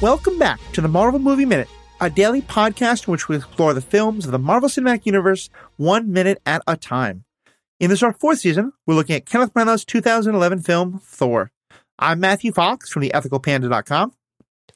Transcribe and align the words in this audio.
Welcome 0.00 0.38
back 0.38 0.60
to 0.74 0.80
the 0.80 0.86
Marvel 0.86 1.18
Movie 1.18 1.44
Minute, 1.44 1.68
a 2.00 2.08
daily 2.08 2.40
podcast 2.40 3.08
in 3.08 3.10
which 3.10 3.28
we 3.28 3.34
explore 3.34 3.74
the 3.74 3.80
films 3.80 4.26
of 4.26 4.30
the 4.30 4.38
Marvel 4.38 4.68
Cinematic 4.68 5.04
Universe 5.06 5.50
one 5.76 6.12
minute 6.12 6.40
at 6.46 6.62
a 6.68 6.76
time. 6.76 7.24
In 7.80 7.90
this 7.90 8.04
our 8.04 8.12
fourth 8.12 8.38
season, 8.38 8.72
we're 8.86 8.94
looking 8.94 9.16
at 9.16 9.26
Kenneth 9.26 9.52
Branagh's 9.52 9.84
2011 9.84 10.60
film 10.60 11.00
Thor. 11.02 11.50
I'm 11.98 12.20
Matthew 12.20 12.52
Fox 12.52 12.92
from 12.92 13.02
the 13.02 13.10
ethicalpanda.com. 13.10 14.12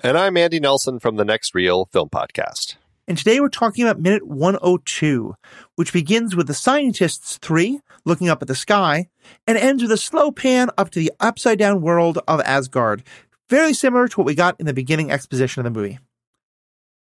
And 0.01 0.19
I'm 0.19 0.37
Andy 0.37 0.59
Nelson 0.59 0.99
from 0.99 1.15
the 1.15 1.25
Next 1.25 1.55
Reel 1.55 1.85
Film 1.93 2.09
Podcast. 2.09 2.75
And 3.07 3.17
today 3.17 3.39
we're 3.39 3.49
talking 3.49 3.85
about 3.85 4.01
minute 4.01 4.27
102, 4.27 5.37
which 5.77 5.93
begins 5.93 6.35
with 6.35 6.49
the 6.49 6.55
scientists 6.55 7.39
three 7.39 7.79
looking 8.05 8.29
up 8.29 8.43
at 8.43 8.49
the 8.49 8.57
sky 8.57 9.09
and 9.47 9.57
ends 9.57 9.85
with 9.85 9.93
a 9.93 9.97
slow 9.97 10.33
pan 10.33 10.71
up 10.77 10.91
to 10.91 10.99
the 10.99 11.13
upside 11.21 11.61
down 11.61 11.81
world 11.81 12.19
of 12.27 12.41
Asgard, 12.41 13.05
very 13.53 13.75
similar 13.75 14.09
to 14.09 14.17
what 14.19 14.25
we 14.27 14.35
got 14.35 14.59
in 14.59 14.65
the 14.65 14.73
beginning 14.73 15.11
exposition 15.11 15.61
of 15.61 15.65
the 15.73 15.79
movie. 15.79 15.99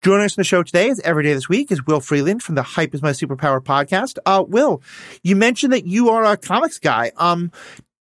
Joining 0.02 0.26
us 0.26 0.32
on 0.36 0.40
the 0.42 0.44
show 0.44 0.62
today, 0.62 0.90
as 0.90 1.00
every 1.00 1.22
day 1.24 1.32
this 1.32 1.48
week, 1.48 1.72
is 1.72 1.86
Will 1.86 2.00
Freeland 2.00 2.42
from 2.42 2.56
the 2.56 2.62
Hype 2.62 2.94
is 2.94 3.00
My 3.00 3.12
Superpower 3.12 3.60
podcast. 3.62 4.18
Uh, 4.26 4.44
Will, 4.46 4.82
you 5.22 5.34
mentioned 5.34 5.72
that 5.72 5.86
you 5.86 6.10
are 6.10 6.24
a 6.24 6.36
comics 6.36 6.78
guy. 6.78 7.12
Um, 7.16 7.52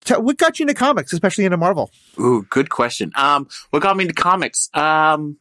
t- 0.04 0.16
what 0.16 0.38
got 0.38 0.60
you 0.60 0.64
into 0.64 0.74
comics, 0.74 1.14
especially 1.14 1.46
into 1.46 1.56
Marvel? 1.58 1.92
Ooh, 2.20 2.46
good 2.50 2.70
question. 2.70 3.14
Um, 3.16 3.48
what 3.70 3.82
got 3.84 3.96
me 3.96 4.04
into 4.04 4.16
comics? 4.16 4.70
Um, 4.74 5.38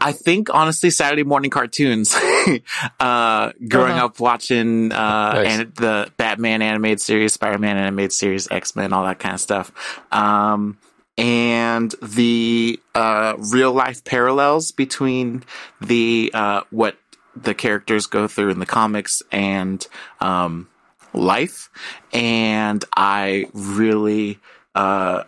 I 0.00 0.12
think 0.12 0.54
honestly, 0.54 0.88
Saturday 0.90 1.24
morning 1.24 1.50
cartoons. 1.50 2.14
uh, 3.00 3.52
growing 3.68 3.92
Uh-huh. 3.92 4.04
up 4.06 4.20
watching 4.20 4.90
uh, 4.92 5.32
Nice. 5.34 5.58
and 5.58 5.74
the 5.74 6.10
Batman 6.16 6.62
animated 6.62 7.00
series, 7.00 7.34
Spider 7.34 7.58
Man 7.58 7.76
animated 7.76 8.12
series, 8.12 8.48
X 8.50 8.74
Men, 8.76 8.92
all 8.94 9.04
that 9.04 9.18
kind 9.18 9.34
of 9.34 9.40
stuff. 9.40 9.72
Um, 10.12 10.78
and 11.18 11.94
the 12.02 12.80
uh, 12.94 13.34
real 13.38 13.72
life 13.72 14.04
parallels 14.04 14.72
between 14.72 15.44
the 15.80 16.30
uh, 16.34 16.62
what 16.70 16.96
the 17.34 17.54
characters 17.54 18.06
go 18.06 18.28
through 18.28 18.50
in 18.50 18.58
the 18.58 18.66
comics 18.66 19.22
and 19.30 19.86
um, 20.20 20.68
life, 21.12 21.70
and 22.12 22.84
I 22.96 23.46
really 23.52 24.38
uh, 24.74 25.24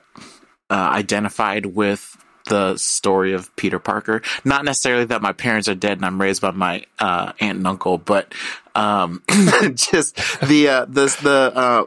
uh, 0.71 0.75
identified 0.75 1.67
with 1.67 2.17
the 2.47 2.77
story 2.77 3.33
of 3.33 3.55
Peter 3.57 3.79
Parker. 3.79 4.23
Not 4.45 4.65
necessarily 4.65 5.07
that 5.07 5.23
my 5.23 5.33
parents 5.33 5.69
are 5.69 5.75
dead 5.75 5.99
and 5.99 6.05
I'm 6.05 6.21
raised 6.21 6.43
by 6.43 6.51
my 6.51 6.85
uh, 6.99 7.33
aunt 7.41 7.59
and 7.59 7.67
uncle, 7.67 7.99
but 7.99 8.35
um, 8.75 9.23
just 9.75 10.17
the 10.43 10.69
uh, 10.69 10.85
the 10.85 11.17
the 11.23 11.53
uh, 11.55 11.87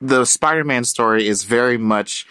the 0.00 0.24
Spider-Man 0.24 0.84
story 0.84 1.26
is 1.26 1.44
very 1.44 1.78
much 1.78 2.26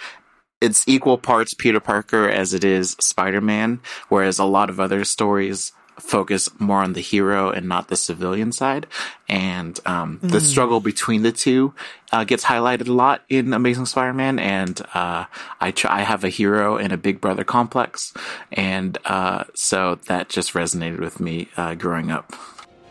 it's 0.62 0.88
equal 0.88 1.18
parts 1.18 1.54
Peter 1.54 1.80
Parker 1.80 2.30
as 2.30 2.54
it 2.54 2.64
is 2.64 2.96
Spider-Man, 3.00 3.80
whereas 4.10 4.40
a 4.40 4.46
lot 4.46 4.70
of 4.70 4.80
other 4.80 5.06
stories 5.06 5.72
focus 6.00 6.48
more 6.60 6.84
on 6.84 6.94
the 6.94 7.02
hero 7.02 7.50
and 7.50 7.68
not 7.68 7.88
the 7.88 7.96
civilian 7.96 8.52
side. 8.52 8.86
And 9.28 9.80
um, 9.86 10.20
the 10.22 10.40
struggle 10.40 10.80
between 10.80 11.24
the 11.24 11.32
two 11.32 11.74
uh, 12.12 12.24
gets 12.24 12.46
highlighted 12.46 12.88
a 12.88 12.94
lot 12.94 13.24
in 13.30 13.52
Amazing 13.54 13.88
Spider-Man. 13.88 14.40
And 14.40 14.80
uh, 14.94 15.26
I 15.60 15.74
I 15.86 16.04
have 16.04 16.24
a 16.24 16.30
hero 16.30 16.78
and 16.78 16.94
a 16.94 16.98
big 16.98 17.20
brother 17.20 17.44
complex, 17.44 18.14
and 18.52 18.98
uh, 19.06 19.46
so 19.54 19.96
that 20.06 20.30
just 20.30 20.54
resonated 20.54 21.00
with 21.00 21.20
me 21.20 21.50
uh, 21.58 21.76
growing 21.76 22.12
up. 22.12 22.34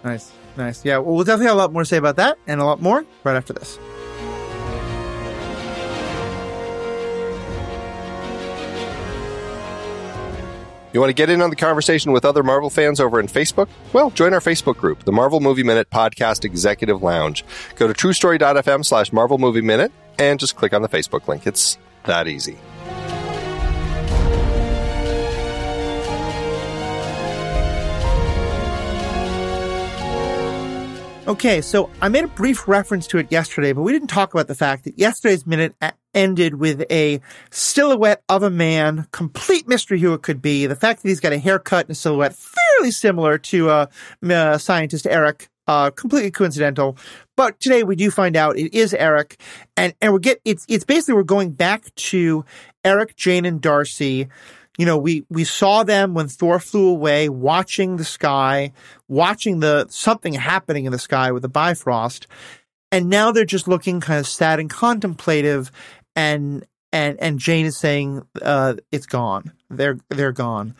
Nice, 0.04 0.32
nice. 0.56 0.84
Yeah, 0.84 0.98
well, 0.98 1.14
we'll 1.14 1.24
definitely 1.24 1.46
have 1.46 1.56
a 1.56 1.58
lot 1.58 1.72
more 1.72 1.82
to 1.82 1.86
say 1.86 1.96
about 1.96 2.16
that 2.16 2.38
and 2.46 2.60
a 2.60 2.64
lot 2.64 2.82
more 2.82 3.04
right 3.24 3.36
after 3.36 3.52
this. 3.52 3.78
You 10.96 11.00
want 11.00 11.10
to 11.10 11.14
get 11.14 11.28
in 11.28 11.42
on 11.42 11.50
the 11.50 11.56
conversation 11.56 12.12
with 12.12 12.24
other 12.24 12.42
Marvel 12.42 12.70
fans 12.70 13.00
over 13.00 13.20
in 13.20 13.26
Facebook? 13.26 13.68
Well, 13.92 14.08
join 14.08 14.32
our 14.32 14.40
Facebook 14.40 14.78
group, 14.78 15.04
the 15.04 15.12
Marvel 15.12 15.40
Movie 15.40 15.62
Minute 15.62 15.90
Podcast 15.90 16.42
Executive 16.42 17.02
Lounge. 17.02 17.44
Go 17.74 17.86
to 17.86 17.92
truestory.fm 17.92 18.82
slash 18.82 19.12
Marvel 19.12 19.36
Movie 19.36 19.60
Minute 19.60 19.92
and 20.18 20.40
just 20.40 20.56
click 20.56 20.72
on 20.72 20.80
the 20.80 20.88
Facebook 20.88 21.28
link. 21.28 21.46
It's 21.46 21.76
that 22.04 22.28
easy. 22.28 22.56
Okay, 31.28 31.60
so 31.60 31.90
I 32.00 32.08
made 32.08 32.22
a 32.22 32.28
brief 32.28 32.68
reference 32.68 33.08
to 33.08 33.18
it 33.18 33.32
yesterday, 33.32 33.72
but 33.72 33.82
we 33.82 33.92
didn't 33.92 34.06
talk 34.06 34.32
about 34.32 34.46
the 34.46 34.54
fact 34.54 34.84
that 34.84 34.96
yesterday's 34.96 35.44
minute 35.44 35.74
ended 36.14 36.54
with 36.54 36.84
a 36.88 37.20
silhouette 37.50 38.22
of 38.28 38.44
a 38.44 38.50
man, 38.50 39.08
complete 39.10 39.66
mystery 39.66 39.98
who 39.98 40.14
it 40.14 40.22
could 40.22 40.40
be. 40.40 40.66
The 40.66 40.76
fact 40.76 41.02
that 41.02 41.08
he's 41.08 41.18
got 41.18 41.32
a 41.32 41.38
haircut 41.38 41.86
and 41.86 41.90
a 41.90 41.94
silhouette 41.96 42.36
fairly 42.36 42.92
similar 42.92 43.38
to 43.38 43.70
uh, 43.70 43.86
uh, 44.22 44.56
scientist 44.58 45.04
Eric, 45.04 45.48
uh, 45.66 45.90
completely 45.90 46.30
coincidental. 46.30 46.96
But 47.36 47.58
today 47.58 47.82
we 47.82 47.96
do 47.96 48.12
find 48.12 48.36
out 48.36 48.56
it 48.56 48.72
is 48.72 48.94
Eric, 48.94 49.40
and 49.76 49.94
and 50.00 50.12
we 50.12 50.20
get 50.20 50.40
it's 50.44 50.64
it's 50.68 50.84
basically 50.84 51.14
we're 51.14 51.24
going 51.24 51.50
back 51.50 51.92
to 51.96 52.44
Eric, 52.84 53.16
Jane, 53.16 53.44
and 53.44 53.60
Darcy 53.60 54.28
you 54.78 54.86
know, 54.86 54.98
we, 54.98 55.24
we 55.30 55.44
saw 55.44 55.82
them 55.82 56.14
when 56.14 56.28
Thor 56.28 56.58
flew 56.58 56.88
away, 56.88 57.28
watching 57.28 57.96
the 57.96 58.04
sky, 58.04 58.72
watching 59.08 59.60
the 59.60 59.86
something 59.88 60.34
happening 60.34 60.84
in 60.84 60.92
the 60.92 60.98
sky 60.98 61.32
with 61.32 61.42
the 61.42 61.48
Bifrost, 61.48 62.26
and 62.92 63.08
now 63.08 63.32
they're 63.32 63.44
just 63.44 63.68
looking 63.68 64.00
kind 64.00 64.20
of 64.20 64.26
sad 64.26 64.60
and 64.60 64.70
contemplative, 64.70 65.70
and 66.14 66.66
and 66.92 67.18
and 67.20 67.38
Jane 67.38 67.66
is 67.66 67.76
saying, 67.76 68.26
uh, 68.42 68.74
"It's 68.92 69.06
gone. 69.06 69.52
They're 69.70 69.98
they're 70.10 70.32
gone." 70.32 70.74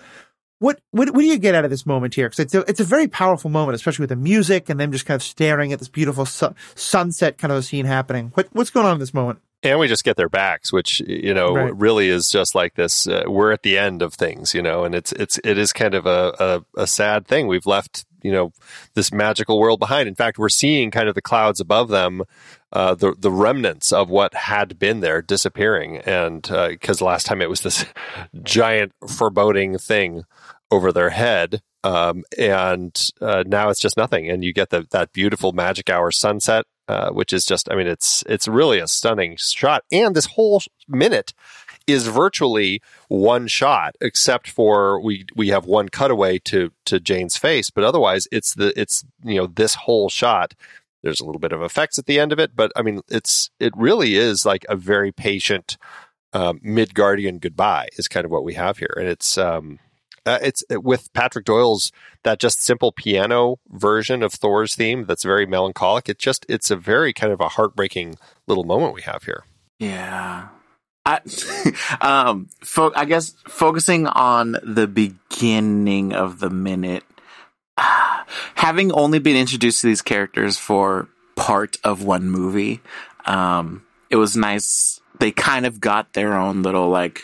What 0.58 0.80
what 0.90 1.10
what 1.10 1.20
do 1.20 1.26
you 1.26 1.38
get 1.38 1.54
out 1.54 1.64
of 1.64 1.70
this 1.70 1.84
moment 1.84 2.14
here? 2.14 2.28
Because 2.28 2.40
it's 2.40 2.54
a 2.54 2.60
it's 2.68 2.80
a 2.80 2.84
very 2.84 3.08
powerful 3.08 3.50
moment, 3.50 3.74
especially 3.74 4.04
with 4.04 4.10
the 4.10 4.16
music 4.16 4.68
and 4.68 4.80
them 4.80 4.92
just 4.92 5.04
kind 5.04 5.16
of 5.16 5.22
staring 5.22 5.72
at 5.72 5.78
this 5.78 5.88
beautiful 5.88 6.24
su- 6.24 6.54
sunset 6.74 7.36
kind 7.36 7.52
of 7.52 7.58
a 7.58 7.62
scene 7.62 7.84
happening. 7.84 8.30
What 8.34 8.48
what's 8.52 8.70
going 8.70 8.86
on 8.86 8.94
in 8.94 9.00
this 9.00 9.12
moment? 9.12 9.40
And 9.62 9.78
we 9.80 9.88
just 9.88 10.04
get 10.04 10.16
their 10.16 10.28
backs, 10.28 10.72
which 10.72 11.00
you 11.00 11.34
know 11.34 11.54
Right. 11.54 11.76
really 11.76 12.08
is 12.08 12.28
just 12.28 12.54
like 12.54 12.74
this. 12.74 13.06
Uh, 13.08 13.24
we're 13.26 13.52
at 13.52 13.62
the 13.62 13.78
end 13.78 14.02
of 14.02 14.14
things, 14.14 14.54
you 14.54 14.62
know, 14.62 14.84
and 14.84 14.94
it's 14.94 15.12
it's 15.12 15.40
it 15.44 15.58
is 15.58 15.72
kind 15.72 15.94
of 15.94 16.06
a, 16.06 16.34
a 16.76 16.82
a 16.82 16.86
sad 16.86 17.26
thing. 17.26 17.46
We've 17.48 17.66
left 17.66 18.04
you 18.22 18.30
know 18.32 18.52
this 18.94 19.12
magical 19.12 19.58
world 19.58 19.80
behind. 19.80 20.08
In 20.08 20.14
fact, 20.14 20.38
we're 20.38 20.48
seeing 20.50 20.90
kind 20.90 21.08
of 21.08 21.14
the 21.14 21.22
clouds 21.22 21.58
above 21.58 21.88
them, 21.88 22.22
uh, 22.72 22.94
the 22.94 23.14
the 23.18 23.30
remnants 23.30 23.92
of 23.92 24.08
what 24.10 24.34
had 24.34 24.78
been 24.78 25.00
there 25.00 25.22
disappearing, 25.22 25.98
and 25.98 26.42
because 26.42 27.00
last 27.00 27.26
time 27.26 27.40
it 27.42 27.48
was 27.50 27.62
this 27.62 27.86
giant 28.42 28.92
foreboding 29.08 29.78
thing 29.78 30.24
over 30.70 30.92
their 30.92 31.10
head. 31.10 31.60
Um, 31.82 32.24
and 32.36 33.10
uh, 33.20 33.44
now 33.46 33.68
it's 33.70 33.80
just 33.80 33.96
nothing, 33.96 34.28
and 34.28 34.44
you 34.44 34.52
get 34.52 34.70
the, 34.70 34.86
that 34.90 35.12
beautiful 35.12 35.52
magic 35.52 35.88
hour 35.88 36.10
sunset 36.10 36.64
uh, 36.88 37.10
which 37.10 37.32
is 37.32 37.44
just, 37.44 37.70
I 37.70 37.74
mean, 37.74 37.86
it's 37.86 38.22
it's 38.28 38.48
really 38.48 38.78
a 38.78 38.86
stunning 38.86 39.36
shot. 39.38 39.84
And 39.90 40.14
this 40.14 40.26
whole 40.26 40.62
minute 40.88 41.34
is 41.86 42.08
virtually 42.08 42.82
one 43.08 43.46
shot, 43.46 43.96
except 44.00 44.48
for 44.48 45.00
we 45.00 45.26
we 45.34 45.48
have 45.48 45.66
one 45.66 45.88
cutaway 45.88 46.38
to 46.40 46.72
to 46.86 47.00
Jane's 47.00 47.36
face, 47.36 47.70
but 47.70 47.84
otherwise 47.84 48.26
it's 48.32 48.54
the 48.54 48.78
it's 48.78 49.04
you 49.24 49.36
know 49.36 49.46
this 49.46 49.74
whole 49.74 50.08
shot. 50.08 50.54
There's 51.02 51.20
a 51.20 51.24
little 51.24 51.40
bit 51.40 51.52
of 51.52 51.62
effects 51.62 51.98
at 51.98 52.06
the 52.06 52.18
end 52.18 52.32
of 52.32 52.40
it, 52.40 52.56
but 52.56 52.72
I 52.74 52.82
mean, 52.82 53.00
it's 53.08 53.50
it 53.60 53.72
really 53.76 54.16
is 54.16 54.44
like 54.44 54.66
a 54.68 54.76
very 54.76 55.12
patient 55.12 55.76
um, 56.32 56.58
Midgardian 56.60 57.40
goodbye 57.40 57.88
is 57.96 58.08
kind 58.08 58.24
of 58.24 58.30
what 58.30 58.44
we 58.44 58.54
have 58.54 58.78
here, 58.78 58.94
and 58.96 59.06
it's 59.08 59.38
um, 59.38 59.78
uh, 60.26 60.38
it's 60.42 60.64
with 60.70 61.12
Patrick 61.12 61.44
Doyle's 61.44 61.92
that 62.24 62.40
just 62.40 62.62
simple 62.62 62.92
piano 62.92 63.58
version 63.70 64.22
of 64.22 64.32
Thor's 64.32 64.74
theme 64.74 65.06
that's 65.06 65.24
very 65.24 65.46
melancholic. 65.46 66.08
It 66.08 66.18
just 66.18 66.44
it's 66.48 66.70
a 66.70 66.76
very 66.76 67.12
kind 67.12 67.32
of 67.32 67.40
a 67.40 67.48
heartbreaking 67.48 68.16
little 68.46 68.64
moment 68.64 68.94
we 68.94 69.02
have 69.02 69.24
here. 69.24 69.44
Yeah. 69.78 70.48
I, 71.04 71.20
um, 72.00 72.48
fo- 72.62 72.92
I 72.94 73.04
guess 73.04 73.34
focusing 73.46 74.06
on 74.08 74.56
the 74.62 74.88
beginning 74.88 76.12
of 76.12 76.40
the 76.40 76.50
minute, 76.50 77.04
having 78.56 78.90
only 78.92 79.20
been 79.20 79.36
introduced 79.36 79.82
to 79.82 79.86
these 79.86 80.02
characters 80.02 80.58
for 80.58 81.08
part 81.36 81.76
of 81.84 82.02
one 82.02 82.28
movie, 82.28 82.80
um, 83.26 83.84
it 84.10 84.16
was 84.16 84.36
nice. 84.36 85.00
They 85.20 85.30
kind 85.30 85.64
of 85.64 85.80
got 85.80 86.12
their 86.12 86.34
own 86.34 86.62
little 86.62 86.88
like 86.88 87.22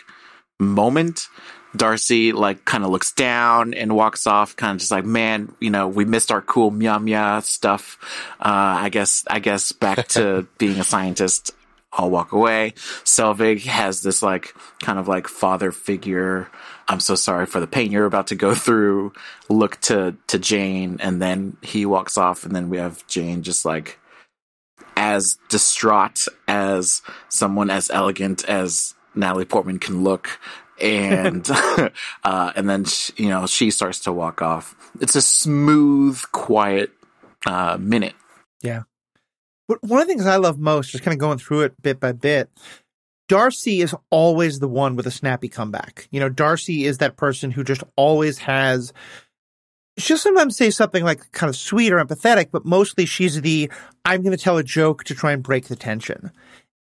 moment. 0.59 1.27
Darcy 1.75 2.31
like 2.31 2.65
kind 2.65 2.83
of 2.83 2.91
looks 2.91 3.11
down 3.11 3.73
and 3.73 3.95
walks 3.95 4.27
off, 4.27 4.55
kind 4.55 4.75
of 4.75 4.79
just 4.79 4.91
like, 4.91 5.05
man, 5.05 5.53
you 5.59 5.69
know, 5.69 5.87
we 5.87 6.05
missed 6.05 6.31
our 6.31 6.41
cool 6.41 6.71
meow 6.71 6.99
meow 6.99 7.39
stuff. 7.39 7.97
Uh, 8.39 8.77
I 8.81 8.89
guess, 8.89 9.23
I 9.29 9.39
guess 9.39 9.71
back 9.71 10.07
to 10.09 10.47
being 10.57 10.79
a 10.79 10.83
scientist. 10.83 11.51
I'll 11.95 12.09
walk 12.09 12.31
away. 12.31 12.73
Selvig 13.05 13.65
has 13.65 14.01
this 14.01 14.23
like 14.23 14.55
kind 14.81 14.97
of 14.97 15.07
like 15.07 15.27
father 15.27 15.71
figure. 15.71 16.49
I'm 16.87 16.99
so 16.99 17.15
sorry 17.15 17.45
for 17.45 17.59
the 17.59 17.67
pain 17.67 17.91
you're 17.91 18.05
about 18.05 18.27
to 18.27 18.35
go 18.35 18.55
through. 18.55 19.13
Look 19.47 19.79
to 19.81 20.15
to 20.27 20.39
Jane, 20.39 20.97
and 21.01 21.21
then 21.21 21.57
he 21.61 21.85
walks 21.85 22.17
off, 22.17 22.45
and 22.45 22.55
then 22.55 22.69
we 22.69 22.77
have 22.77 23.05
Jane 23.07 23.43
just 23.43 23.63
like 23.63 23.99
as 24.95 25.37
distraught 25.49 26.27
as 26.47 27.01
someone 27.29 27.69
as 27.69 27.89
elegant 27.89 28.43
as 28.45 28.95
Natalie 29.15 29.45
Portman 29.45 29.79
can 29.79 30.03
look, 30.03 30.39
and 30.81 31.47
uh, 32.23 32.51
and 32.55 32.69
then 32.69 32.85
she, 32.85 33.13
you 33.17 33.29
know 33.29 33.47
she 33.47 33.71
starts 33.71 33.99
to 34.01 34.11
walk 34.11 34.41
off. 34.41 34.75
It's 34.99 35.15
a 35.15 35.21
smooth, 35.21 36.21
quiet 36.31 36.91
uh, 37.45 37.77
minute. 37.79 38.15
Yeah. 38.61 38.83
But 39.67 39.81
one 39.81 40.01
of 40.01 40.07
the 40.07 40.13
things 40.13 40.25
I 40.25 40.35
love 40.35 40.59
most, 40.59 40.91
just 40.91 41.03
kind 41.03 41.13
of 41.13 41.19
going 41.19 41.37
through 41.37 41.61
it 41.61 41.81
bit 41.81 41.99
by 41.99 42.11
bit, 42.11 42.49
Darcy 43.29 43.81
is 43.81 43.95
always 44.09 44.59
the 44.59 44.67
one 44.67 44.95
with 44.95 45.07
a 45.07 45.11
snappy 45.11 45.47
comeback. 45.47 46.07
You 46.11 46.19
know, 46.19 46.29
Darcy 46.29 46.85
is 46.85 46.97
that 46.97 47.17
person 47.17 47.51
who 47.51 47.63
just 47.63 47.83
always 47.95 48.39
has. 48.39 48.93
She'll 49.97 50.17
sometimes 50.17 50.57
say 50.57 50.69
something 50.69 51.03
like 51.03 51.31
kind 51.31 51.49
of 51.49 51.55
sweet 51.55 51.93
or 51.93 52.03
empathetic, 52.03 52.49
but 52.51 52.65
mostly 52.65 53.05
she's 53.05 53.41
the 53.41 53.71
I'm 54.05 54.21
going 54.21 54.35
to 54.35 54.43
tell 54.43 54.57
a 54.57 54.63
joke 54.63 55.03
to 55.05 55.15
try 55.15 55.31
and 55.31 55.43
break 55.43 55.67
the 55.67 55.75
tension. 55.75 56.31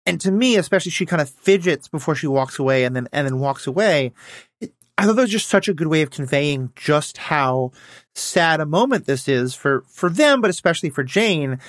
And 0.05 0.19
to 0.21 0.31
me, 0.31 0.55
especially, 0.55 0.91
she 0.91 1.05
kind 1.05 1.21
of 1.21 1.29
fidgets 1.29 1.87
before 1.87 2.15
she 2.15 2.27
walks 2.27 2.59
away 2.59 2.83
and 2.83 2.95
then 2.95 3.07
and 3.11 3.27
then 3.27 3.39
walks 3.39 3.67
away. 3.67 4.13
It, 4.59 4.73
I 4.99 5.05
thought 5.05 5.15
that 5.15 5.21
was 5.21 5.31
just 5.31 5.47
such 5.47 5.69
a 5.69 5.73
good 5.73 5.87
way 5.87 6.01
of 6.01 6.11
conveying 6.11 6.73
just 6.75 7.17
how 7.17 7.71
sad 8.15 8.59
a 8.59 8.65
moment 8.65 9.05
this 9.05 9.29
is 9.29 9.55
for, 9.55 9.85
for 9.87 10.09
them, 10.09 10.41
but 10.41 10.49
especially 10.49 10.89
for 10.89 11.05
Jane. 11.05 11.59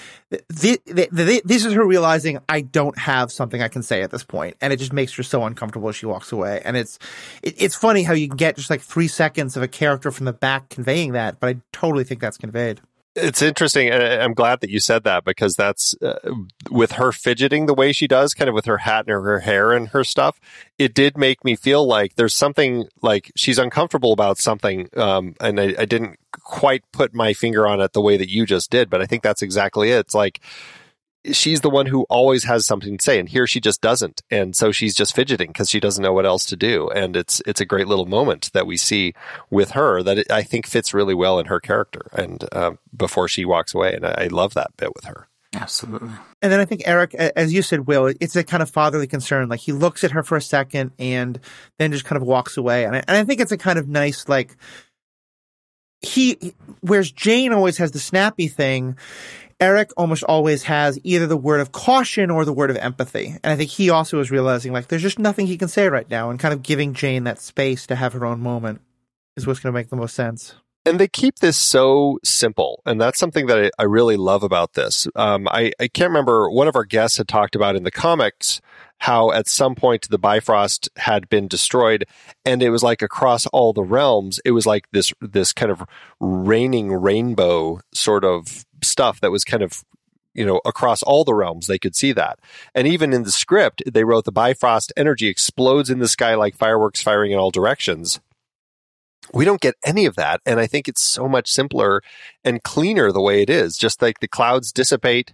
This, 0.48 0.78
this 0.84 1.64
is 1.64 1.72
her 1.72 1.86
realizing 1.86 2.40
I 2.48 2.62
don't 2.62 2.98
have 2.98 3.30
something 3.30 3.62
I 3.62 3.68
can 3.68 3.84
say 3.84 4.02
at 4.02 4.10
this 4.10 4.24
point, 4.24 4.56
and 4.60 4.72
it 4.72 4.78
just 4.78 4.92
makes 4.92 5.14
her 5.14 5.22
so 5.22 5.44
uncomfortable 5.44 5.88
as 5.88 5.94
she 5.94 6.06
walks 6.06 6.32
away. 6.32 6.60
And 6.64 6.76
it's 6.76 6.98
it, 7.40 7.54
it's 7.56 7.76
funny 7.76 8.02
how 8.02 8.14
you 8.14 8.26
can 8.26 8.36
get 8.36 8.56
just 8.56 8.68
like 8.68 8.80
three 8.80 9.06
seconds 9.06 9.56
of 9.56 9.62
a 9.62 9.68
character 9.68 10.10
from 10.10 10.26
the 10.26 10.32
back 10.32 10.68
conveying 10.68 11.12
that, 11.12 11.38
but 11.38 11.50
I 11.50 11.60
totally 11.72 12.02
think 12.02 12.20
that's 12.20 12.36
conveyed. 12.36 12.80
It's 13.16 13.42
interesting. 13.42 13.92
I'm 13.92 14.34
glad 14.34 14.60
that 14.60 14.70
you 14.70 14.78
said 14.78 15.02
that 15.02 15.24
because 15.24 15.54
that's 15.54 15.96
uh, 16.00 16.18
with 16.70 16.92
her 16.92 17.10
fidgeting 17.10 17.66
the 17.66 17.74
way 17.74 17.92
she 17.92 18.06
does, 18.06 18.34
kind 18.34 18.48
of 18.48 18.54
with 18.54 18.66
her 18.66 18.78
hat 18.78 19.06
and 19.08 19.24
her 19.24 19.40
hair 19.40 19.72
and 19.72 19.88
her 19.88 20.04
stuff. 20.04 20.38
It 20.78 20.94
did 20.94 21.18
make 21.18 21.44
me 21.44 21.56
feel 21.56 21.84
like 21.84 22.14
there's 22.14 22.34
something 22.34 22.86
like 23.02 23.32
she's 23.34 23.58
uncomfortable 23.58 24.12
about 24.12 24.38
something. 24.38 24.88
Um, 24.96 25.34
and 25.40 25.58
I, 25.58 25.74
I 25.76 25.84
didn't 25.86 26.20
quite 26.30 26.84
put 26.92 27.12
my 27.12 27.32
finger 27.32 27.66
on 27.66 27.80
it 27.80 27.94
the 27.94 28.00
way 28.00 28.16
that 28.16 28.30
you 28.30 28.46
just 28.46 28.70
did, 28.70 28.88
but 28.88 29.02
I 29.02 29.06
think 29.06 29.24
that's 29.24 29.42
exactly 29.42 29.90
it. 29.90 29.98
It's 29.98 30.14
like 30.14 30.40
she's 31.32 31.60
the 31.60 31.70
one 31.70 31.86
who 31.86 32.04
always 32.04 32.44
has 32.44 32.66
something 32.66 32.96
to 32.96 33.04
say 33.04 33.18
and 33.18 33.28
here 33.28 33.46
she 33.46 33.60
just 33.60 33.80
doesn't. 33.80 34.22
And 34.30 34.56
so 34.56 34.72
she's 34.72 34.94
just 34.94 35.14
fidgeting 35.14 35.48
because 35.48 35.68
she 35.68 35.80
doesn't 35.80 36.02
know 36.02 36.12
what 36.12 36.26
else 36.26 36.44
to 36.46 36.56
do. 36.56 36.88
And 36.90 37.16
it's 37.16 37.42
it's 37.46 37.60
a 37.60 37.66
great 37.66 37.86
little 37.86 38.06
moment 38.06 38.50
that 38.54 38.66
we 38.66 38.76
see 38.76 39.14
with 39.50 39.72
her 39.72 40.02
that 40.02 40.18
it, 40.18 40.30
i 40.30 40.42
think 40.42 40.66
fits 40.66 40.94
really 40.94 41.14
well 41.14 41.38
in 41.38 41.46
her 41.46 41.60
character 41.60 42.06
and 42.12 42.44
uh, 42.52 42.72
before 42.96 43.28
she 43.28 43.44
walks 43.44 43.74
away. 43.74 43.94
And 43.94 44.06
I, 44.06 44.14
I 44.18 44.26
love 44.28 44.54
that 44.54 44.76
bit 44.76 44.94
with 44.94 45.04
her. 45.04 45.28
Absolutely. 45.52 46.10
And 46.42 46.52
then 46.52 46.60
i 46.60 46.64
think 46.64 46.82
eric 46.86 47.14
as 47.14 47.52
you 47.52 47.62
said 47.62 47.86
will 47.86 48.12
it's 48.20 48.36
a 48.36 48.44
kind 48.44 48.62
of 48.62 48.70
fatherly 48.70 49.06
concern. 49.06 49.48
Like 49.48 49.60
he 49.60 49.72
looks 49.72 50.04
at 50.04 50.12
her 50.12 50.22
for 50.22 50.36
a 50.36 50.42
second 50.42 50.92
and 50.98 51.38
then 51.78 51.92
just 51.92 52.04
kind 52.04 52.20
of 52.20 52.26
walks 52.26 52.56
away. 52.56 52.84
And 52.84 52.96
I, 52.96 53.04
and 53.06 53.16
I 53.16 53.24
think 53.24 53.40
it's 53.40 53.52
a 53.52 53.58
kind 53.58 53.78
of 53.78 53.88
nice 53.88 54.28
like 54.28 54.56
he 56.02 56.54
whereas 56.80 57.12
jane 57.12 57.52
always 57.52 57.76
has 57.76 57.92
the 57.92 57.98
snappy 57.98 58.48
thing 58.48 58.96
Eric 59.60 59.90
almost 59.96 60.24
always 60.24 60.62
has 60.64 60.98
either 61.04 61.26
the 61.26 61.36
word 61.36 61.60
of 61.60 61.70
caution 61.70 62.30
or 62.30 62.44
the 62.44 62.52
word 62.52 62.70
of 62.70 62.76
empathy. 62.78 63.36
And 63.44 63.52
I 63.52 63.56
think 63.56 63.70
he 63.70 63.90
also 63.90 64.18
is 64.20 64.30
realizing 64.30 64.72
like 64.72 64.88
there's 64.88 65.02
just 65.02 65.18
nothing 65.18 65.46
he 65.46 65.58
can 65.58 65.68
say 65.68 65.88
right 65.88 66.08
now 66.08 66.30
and 66.30 66.40
kind 66.40 66.54
of 66.54 66.62
giving 66.62 66.94
Jane 66.94 67.24
that 67.24 67.40
space 67.40 67.86
to 67.88 67.96
have 67.96 68.14
her 68.14 68.24
own 68.24 68.40
moment 68.40 68.80
is 69.36 69.46
what's 69.46 69.60
going 69.60 69.72
to 69.72 69.78
make 69.78 69.90
the 69.90 69.96
most 69.96 70.14
sense. 70.14 70.54
And 70.86 70.98
they 70.98 71.08
keep 71.08 71.40
this 71.40 71.58
so 71.58 72.18
simple. 72.24 72.82
And 72.86 73.00
that's 73.00 73.18
something 73.18 73.46
that 73.46 73.66
I, 73.66 73.70
I 73.78 73.84
really 73.84 74.16
love 74.16 74.42
about 74.42 74.72
this. 74.72 75.06
Um, 75.14 75.46
I, 75.48 75.72
I 75.78 75.88
can't 75.88 76.08
remember, 76.08 76.50
one 76.50 76.68
of 76.68 76.76
our 76.76 76.84
guests 76.84 77.18
had 77.18 77.28
talked 77.28 77.54
about 77.54 77.76
in 77.76 77.84
the 77.84 77.90
comics 77.90 78.60
how 78.98 79.30
at 79.30 79.48
some 79.48 79.74
point 79.74 80.08
the 80.10 80.18
Bifrost 80.18 80.88
had 80.96 81.28
been 81.30 81.48
destroyed 81.48 82.04
and 82.44 82.62
it 82.62 82.70
was 82.70 82.82
like 82.82 83.00
across 83.00 83.46
all 83.46 83.72
the 83.72 83.82
realms, 83.82 84.40
it 84.44 84.50
was 84.50 84.66
like 84.66 84.90
this, 84.92 85.12
this 85.20 85.52
kind 85.52 85.72
of 85.72 85.84
raining 86.18 86.92
rainbow 86.92 87.80
sort 87.92 88.24
of 88.24 88.64
stuff 88.82 89.20
that 89.20 89.30
was 89.30 89.44
kind 89.44 89.62
of 89.62 89.84
you 90.34 90.46
know 90.46 90.60
across 90.64 91.02
all 91.02 91.24
the 91.24 91.34
realms 91.34 91.66
they 91.66 91.78
could 91.78 91.96
see 91.96 92.12
that 92.12 92.38
and 92.74 92.86
even 92.86 93.12
in 93.12 93.24
the 93.24 93.32
script 93.32 93.82
they 93.84 94.04
wrote 94.04 94.24
the 94.24 94.32
bifrost 94.32 94.92
energy 94.96 95.26
explodes 95.26 95.90
in 95.90 95.98
the 95.98 96.08
sky 96.08 96.34
like 96.34 96.54
fireworks 96.54 97.02
firing 97.02 97.32
in 97.32 97.38
all 97.38 97.50
directions 97.50 98.20
we 99.32 99.44
don't 99.44 99.60
get 99.60 99.74
any 99.84 100.06
of 100.06 100.16
that 100.16 100.40
and 100.44 100.60
i 100.60 100.66
think 100.66 100.88
it's 100.88 101.02
so 101.02 101.28
much 101.28 101.48
simpler 101.50 102.02
and 102.44 102.62
cleaner 102.62 103.12
the 103.12 103.20
way 103.20 103.42
it 103.42 103.50
is 103.50 103.76
just 103.76 104.02
like 104.02 104.20
the 104.20 104.28
clouds 104.28 104.72
dissipate 104.72 105.32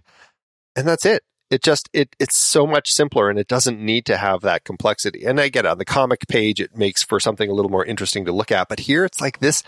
and 0.77 0.87
that's 0.87 1.05
it. 1.05 1.23
It 1.49 1.63
just 1.63 1.89
it 1.91 2.15
it's 2.19 2.37
so 2.37 2.67
much 2.67 2.91
simpler 2.91 3.29
and 3.29 3.39
it 3.39 3.47
doesn't 3.47 3.79
need 3.79 4.05
to 4.05 4.17
have 4.17 4.41
that 4.41 4.63
complexity. 4.63 5.25
And 5.25 5.39
i 5.39 5.49
get 5.49 5.65
it 5.65 5.71
on 5.71 5.77
the 5.77 5.85
comic 5.85 6.27
page 6.27 6.61
it 6.61 6.77
makes 6.77 7.03
for 7.03 7.19
something 7.19 7.49
a 7.49 7.53
little 7.53 7.71
more 7.71 7.85
interesting 7.85 8.25
to 8.25 8.31
look 8.31 8.51
at 8.51 8.69
but 8.69 8.79
here 8.81 9.03
it's 9.03 9.19
like 9.21 9.39
this 9.39 9.63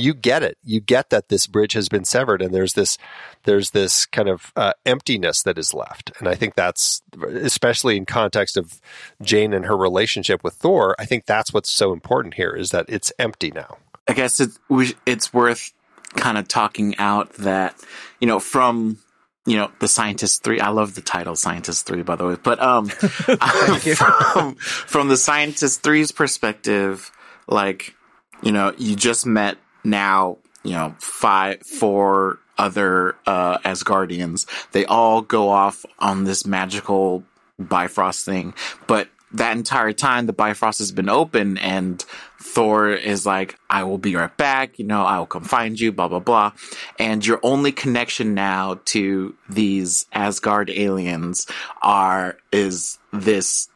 you 0.00 0.14
get 0.14 0.42
it. 0.42 0.58
You 0.64 0.80
get 0.80 1.10
that 1.10 1.28
this 1.28 1.46
bridge 1.46 1.72
has 1.74 1.88
been 1.88 2.04
severed, 2.04 2.42
and 2.42 2.54
there's 2.54 2.74
this 2.74 2.98
there's 3.44 3.70
this 3.70 4.06
kind 4.06 4.28
of 4.28 4.52
uh, 4.56 4.72
emptiness 4.84 5.42
that 5.42 5.58
is 5.58 5.74
left. 5.74 6.12
And 6.18 6.28
I 6.28 6.34
think 6.34 6.54
that's 6.54 7.02
especially 7.28 7.96
in 7.96 8.06
context 8.06 8.56
of 8.56 8.80
Jane 9.22 9.52
and 9.52 9.66
her 9.66 9.76
relationship 9.76 10.42
with 10.44 10.54
Thor. 10.54 10.94
I 10.98 11.04
think 11.04 11.26
that's 11.26 11.52
what's 11.52 11.70
so 11.70 11.92
important 11.92 12.34
here 12.34 12.50
is 12.50 12.70
that 12.70 12.86
it's 12.88 13.12
empty 13.18 13.50
now. 13.50 13.78
I 14.08 14.12
guess 14.12 14.40
it's 14.40 14.58
it's 15.06 15.32
worth 15.32 15.72
kind 16.16 16.38
of 16.38 16.48
talking 16.48 16.96
out 16.98 17.32
that 17.34 17.76
you 18.20 18.26
know 18.26 18.40
from 18.40 18.98
you 19.46 19.56
know 19.56 19.70
the 19.78 19.88
scientist 19.88 20.42
three 20.42 20.60
i 20.60 20.68
love 20.68 20.94
the 20.94 21.00
title 21.00 21.36
scientist 21.36 21.86
three 21.86 22.02
by 22.02 22.16
the 22.16 22.26
way 22.26 22.36
but 22.42 22.60
um 22.60 22.86
from, 22.86 24.54
from 24.56 25.08
the 25.08 25.16
scientist 25.16 25.82
three's 25.82 26.10
perspective 26.10 27.12
like 27.46 27.94
you 28.42 28.52
know 28.52 28.74
you 28.76 28.96
just 28.96 29.24
met 29.24 29.56
now, 29.84 30.38
you 30.62 30.72
know, 30.72 30.94
five, 30.98 31.62
four 31.62 32.38
other 32.58 33.16
uh, 33.26 33.58
Asgardians. 33.58 34.46
They 34.72 34.84
all 34.84 35.22
go 35.22 35.48
off 35.48 35.84
on 35.98 36.24
this 36.24 36.46
magical 36.46 37.24
Bifrost 37.58 38.24
thing, 38.24 38.54
but 38.86 39.08
that 39.32 39.56
entire 39.56 39.92
time 39.92 40.26
the 40.26 40.32
Bifrost 40.32 40.78
has 40.78 40.92
been 40.92 41.08
open 41.08 41.56
and 41.58 42.04
Thor 42.40 42.90
is 42.90 43.24
like, 43.24 43.56
I 43.68 43.84
will 43.84 43.98
be 43.98 44.16
right 44.16 44.34
back, 44.36 44.78
you 44.78 44.84
know, 44.84 45.04
I 45.04 45.18
will 45.18 45.26
come 45.26 45.44
find 45.44 45.78
you, 45.78 45.92
blah, 45.92 46.08
blah, 46.08 46.18
blah. 46.18 46.52
And 46.98 47.24
your 47.24 47.38
only 47.42 47.70
connection 47.70 48.34
now 48.34 48.80
to 48.86 49.34
these 49.48 50.06
Asgard 50.12 50.70
aliens 50.70 51.46
are, 51.80 52.38
is 52.50 52.98
this 53.12 53.68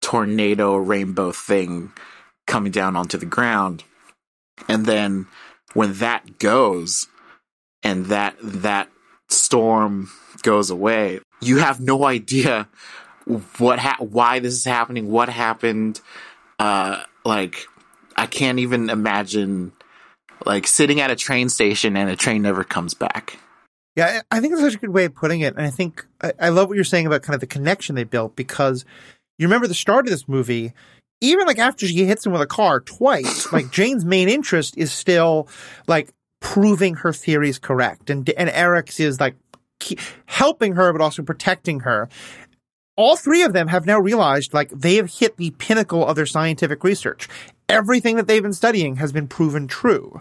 tornado 0.00 0.76
rainbow 0.76 1.32
thing 1.32 1.92
coming 2.46 2.72
down 2.72 2.96
onto 2.96 3.18
the 3.18 3.26
ground. 3.26 3.84
And 4.68 4.86
then 4.86 5.26
when 5.74 5.94
that 5.94 6.38
goes 6.38 7.06
and 7.82 8.06
that 8.06 8.36
that 8.42 8.88
storm 9.28 10.10
goes 10.42 10.70
away, 10.70 11.20
you 11.40 11.58
have 11.58 11.80
no 11.80 12.04
idea 12.04 12.68
what 13.58 13.78
ha- 13.78 13.96
why 13.98 14.38
this 14.38 14.54
is 14.54 14.64
happening, 14.64 15.10
what 15.10 15.28
happened. 15.28 16.00
Uh, 16.58 17.02
like 17.24 17.66
I 18.16 18.26
can't 18.26 18.58
even 18.58 18.90
imagine 18.90 19.72
like 20.44 20.66
sitting 20.66 21.00
at 21.00 21.10
a 21.10 21.16
train 21.16 21.48
station 21.48 21.96
and 21.96 22.10
a 22.10 22.16
train 22.16 22.42
never 22.42 22.64
comes 22.64 22.94
back. 22.94 23.38
Yeah, 23.94 24.22
I 24.30 24.40
think 24.40 24.54
that's 24.54 24.62
such 24.62 24.74
a 24.76 24.78
good 24.78 24.90
way 24.90 25.04
of 25.04 25.14
putting 25.14 25.40
it. 25.40 25.54
And 25.54 25.66
I 25.66 25.70
think 25.70 26.06
I, 26.20 26.32
I 26.40 26.48
love 26.48 26.68
what 26.68 26.74
you're 26.74 26.84
saying 26.84 27.06
about 27.06 27.22
kind 27.22 27.34
of 27.34 27.40
the 27.40 27.46
connection 27.46 27.94
they 27.94 28.04
built 28.04 28.36
because 28.36 28.84
you 29.38 29.46
remember 29.46 29.66
the 29.66 29.74
start 29.74 30.06
of 30.06 30.10
this 30.10 30.28
movie, 30.28 30.72
even 31.22 31.46
like 31.46 31.58
after 31.58 31.86
she 31.86 32.04
hits 32.04 32.26
him 32.26 32.32
with 32.32 32.42
a 32.42 32.46
car 32.46 32.80
twice, 32.80 33.50
like 33.52 33.70
Jane's 33.70 34.04
main 34.04 34.28
interest 34.28 34.76
is 34.76 34.92
still 34.92 35.48
like 35.86 36.12
proving 36.40 36.94
her 36.96 37.12
theories 37.12 37.58
correct, 37.58 38.10
and 38.10 38.28
and 38.30 38.50
Eric's 38.50 39.00
is 39.00 39.20
like 39.20 39.36
helping 40.26 40.74
her 40.74 40.92
but 40.92 41.00
also 41.00 41.22
protecting 41.22 41.80
her. 41.80 42.08
All 42.96 43.16
three 43.16 43.42
of 43.42 43.54
them 43.54 43.68
have 43.68 43.86
now 43.86 43.98
realized 43.98 44.52
like 44.52 44.70
they 44.70 44.96
have 44.96 45.10
hit 45.10 45.38
the 45.38 45.52
pinnacle 45.52 46.06
of 46.06 46.14
their 46.16 46.26
scientific 46.26 46.84
research. 46.84 47.28
Everything 47.68 48.16
that 48.16 48.26
they've 48.26 48.42
been 48.42 48.52
studying 48.52 48.96
has 48.96 49.12
been 49.12 49.28
proven 49.28 49.66
true. 49.66 50.20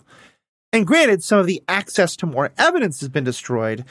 And 0.72 0.88
granted, 0.88 1.22
some 1.22 1.40
of 1.40 1.48
the 1.48 1.62
access 1.68 2.16
to 2.18 2.26
more 2.26 2.52
evidence 2.58 3.02
has 3.02 3.10
been 3.10 3.26
destroyed. 3.26 3.84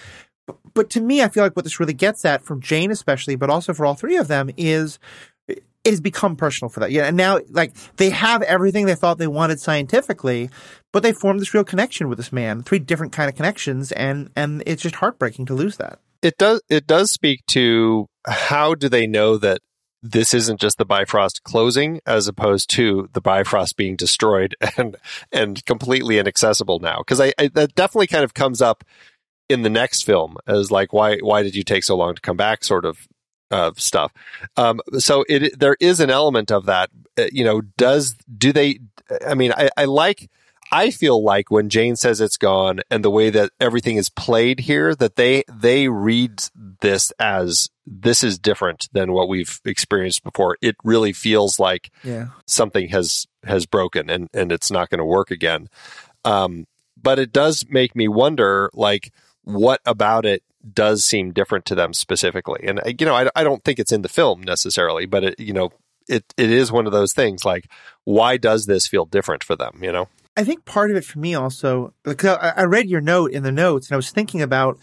But, 0.46 0.56
but 0.72 0.90
to 0.90 1.00
me, 1.02 1.22
I 1.22 1.28
feel 1.28 1.42
like 1.42 1.54
what 1.54 1.64
this 1.64 1.78
really 1.78 1.92
gets 1.92 2.24
at 2.24 2.42
from 2.42 2.62
Jane, 2.62 2.90
especially, 2.90 3.36
but 3.36 3.50
also 3.50 3.74
for 3.74 3.84
all 3.84 3.94
three 3.94 4.16
of 4.16 4.28
them, 4.28 4.50
is 4.56 4.98
it 5.84 5.90
has 5.90 6.00
become 6.00 6.36
personal 6.36 6.68
for 6.68 6.80
that. 6.80 6.90
Yeah. 6.90 7.06
And 7.06 7.16
now, 7.16 7.40
like, 7.48 7.74
they 7.96 8.10
have 8.10 8.42
everything 8.42 8.86
they 8.86 8.94
thought 8.94 9.18
they 9.18 9.26
wanted 9.26 9.60
scientifically, 9.60 10.50
but 10.92 11.02
they 11.02 11.12
formed 11.12 11.40
this 11.40 11.54
real 11.54 11.64
connection 11.64 12.08
with 12.08 12.18
this 12.18 12.32
man, 12.32 12.62
three 12.62 12.78
different 12.78 13.12
kind 13.12 13.30
of 13.30 13.36
connections. 13.36 13.90
And, 13.92 14.30
and 14.36 14.62
it's 14.66 14.82
just 14.82 14.96
heartbreaking 14.96 15.46
to 15.46 15.54
lose 15.54 15.78
that. 15.78 15.98
It 16.22 16.36
does, 16.36 16.60
it 16.68 16.86
does 16.86 17.10
speak 17.10 17.46
to 17.48 18.06
how 18.26 18.74
do 18.74 18.90
they 18.90 19.06
know 19.06 19.38
that 19.38 19.60
this 20.02 20.34
isn't 20.34 20.60
just 20.60 20.76
the 20.78 20.84
Bifrost 20.84 21.42
closing 21.44 22.00
as 22.06 22.28
opposed 22.28 22.68
to 22.70 23.08
the 23.12 23.20
Bifrost 23.20 23.76
being 23.76 23.96
destroyed 23.96 24.54
and, 24.76 24.96
and 25.32 25.64
completely 25.64 26.18
inaccessible 26.18 26.78
now. 26.78 27.02
Cause 27.06 27.20
I, 27.20 27.32
I 27.38 27.48
that 27.48 27.74
definitely 27.74 28.06
kind 28.06 28.24
of 28.24 28.34
comes 28.34 28.60
up 28.60 28.84
in 29.48 29.62
the 29.62 29.70
next 29.70 30.04
film 30.04 30.36
as 30.46 30.70
like, 30.70 30.92
why, 30.92 31.18
why 31.18 31.42
did 31.42 31.54
you 31.54 31.64
take 31.64 31.84
so 31.84 31.96
long 31.96 32.14
to 32.14 32.20
come 32.20 32.36
back 32.36 32.64
sort 32.64 32.84
of 32.84 33.08
uh, 33.50 33.72
stuff. 33.76 34.12
Um, 34.56 34.80
so 34.98 35.24
it 35.28 35.58
there 35.58 35.76
is 35.80 36.00
an 36.00 36.10
element 36.10 36.50
of 36.50 36.66
that, 36.66 36.90
uh, 37.18 37.26
you 37.32 37.44
know, 37.44 37.60
does 37.76 38.16
do 38.36 38.52
they? 38.52 38.80
I 39.26 39.34
mean, 39.34 39.52
I, 39.52 39.70
I 39.76 39.84
like. 39.86 40.30
I 40.72 40.92
feel 40.92 41.20
like 41.20 41.50
when 41.50 41.68
Jane 41.68 41.96
says 41.96 42.20
it's 42.20 42.36
gone 42.36 42.78
and 42.92 43.04
the 43.04 43.10
way 43.10 43.28
that 43.30 43.50
everything 43.58 43.96
is 43.96 44.08
played 44.08 44.60
here, 44.60 44.94
that 44.94 45.16
they 45.16 45.42
they 45.52 45.88
read 45.88 46.44
this 46.80 47.10
as 47.18 47.68
this 47.84 48.22
is 48.22 48.38
different 48.38 48.88
than 48.92 49.10
what 49.12 49.28
we've 49.28 49.60
experienced 49.64 50.22
before. 50.22 50.56
It 50.62 50.76
really 50.84 51.12
feels 51.12 51.58
like 51.58 51.90
Yeah. 52.04 52.26
something 52.46 52.88
has 52.90 53.26
has 53.42 53.66
broken 53.66 54.08
and 54.08 54.28
and 54.32 54.52
it's 54.52 54.70
not 54.70 54.90
going 54.90 55.00
to 55.00 55.04
work 55.04 55.32
again. 55.32 55.68
Um, 56.24 56.68
but 57.02 57.18
it 57.18 57.32
does 57.32 57.64
make 57.68 57.96
me 57.96 58.06
wonder, 58.06 58.70
like, 58.72 59.12
what 59.42 59.80
about 59.84 60.24
it 60.24 60.44
does 60.72 61.04
seem 61.04 61.32
different 61.32 61.64
to 61.66 61.74
them 61.74 61.92
specifically? 61.92 62.64
And 62.66 62.80
you 62.98 63.06
know, 63.06 63.14
I, 63.14 63.30
I 63.34 63.44
don't 63.44 63.64
think 63.64 63.78
it's 63.78 63.92
in 63.92 64.02
the 64.02 64.08
film 64.08 64.42
necessarily, 64.42 65.06
but 65.06 65.24
it 65.24 65.40
you 65.40 65.52
know, 65.52 65.70
it 66.08 66.24
it 66.36 66.50
is 66.50 66.72
one 66.72 66.86
of 66.86 66.92
those 66.92 67.12
things. 67.12 67.44
Like, 67.44 67.70
why 68.04 68.36
does 68.36 68.66
this 68.66 68.86
feel 68.86 69.04
different 69.04 69.44
for 69.44 69.56
them? 69.56 69.80
You 69.82 69.92
know. 69.92 70.08
I 70.36 70.44
think 70.44 70.64
part 70.64 70.90
of 70.90 70.96
it 70.96 71.04
for 71.04 71.18
me 71.18 71.34
also, 71.34 71.92
because 72.02 72.38
I 72.40 72.52
I 72.56 72.62
read 72.64 72.88
your 72.88 73.00
note 73.00 73.32
in 73.32 73.42
the 73.42 73.52
notes 73.52 73.88
and 73.88 73.94
I 73.94 73.96
was 73.96 74.10
thinking 74.10 74.42
about, 74.42 74.78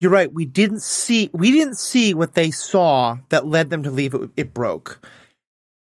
you're 0.00 0.10
right. 0.10 0.32
We 0.32 0.44
didn't 0.44 0.82
see, 0.82 1.30
we 1.32 1.50
didn't 1.50 1.78
see 1.78 2.12
what 2.12 2.34
they 2.34 2.50
saw 2.50 3.18
that 3.30 3.46
led 3.46 3.70
them 3.70 3.82
to 3.84 3.90
leave 3.90 4.14
it, 4.14 4.30
it 4.36 4.54
broke. 4.54 5.06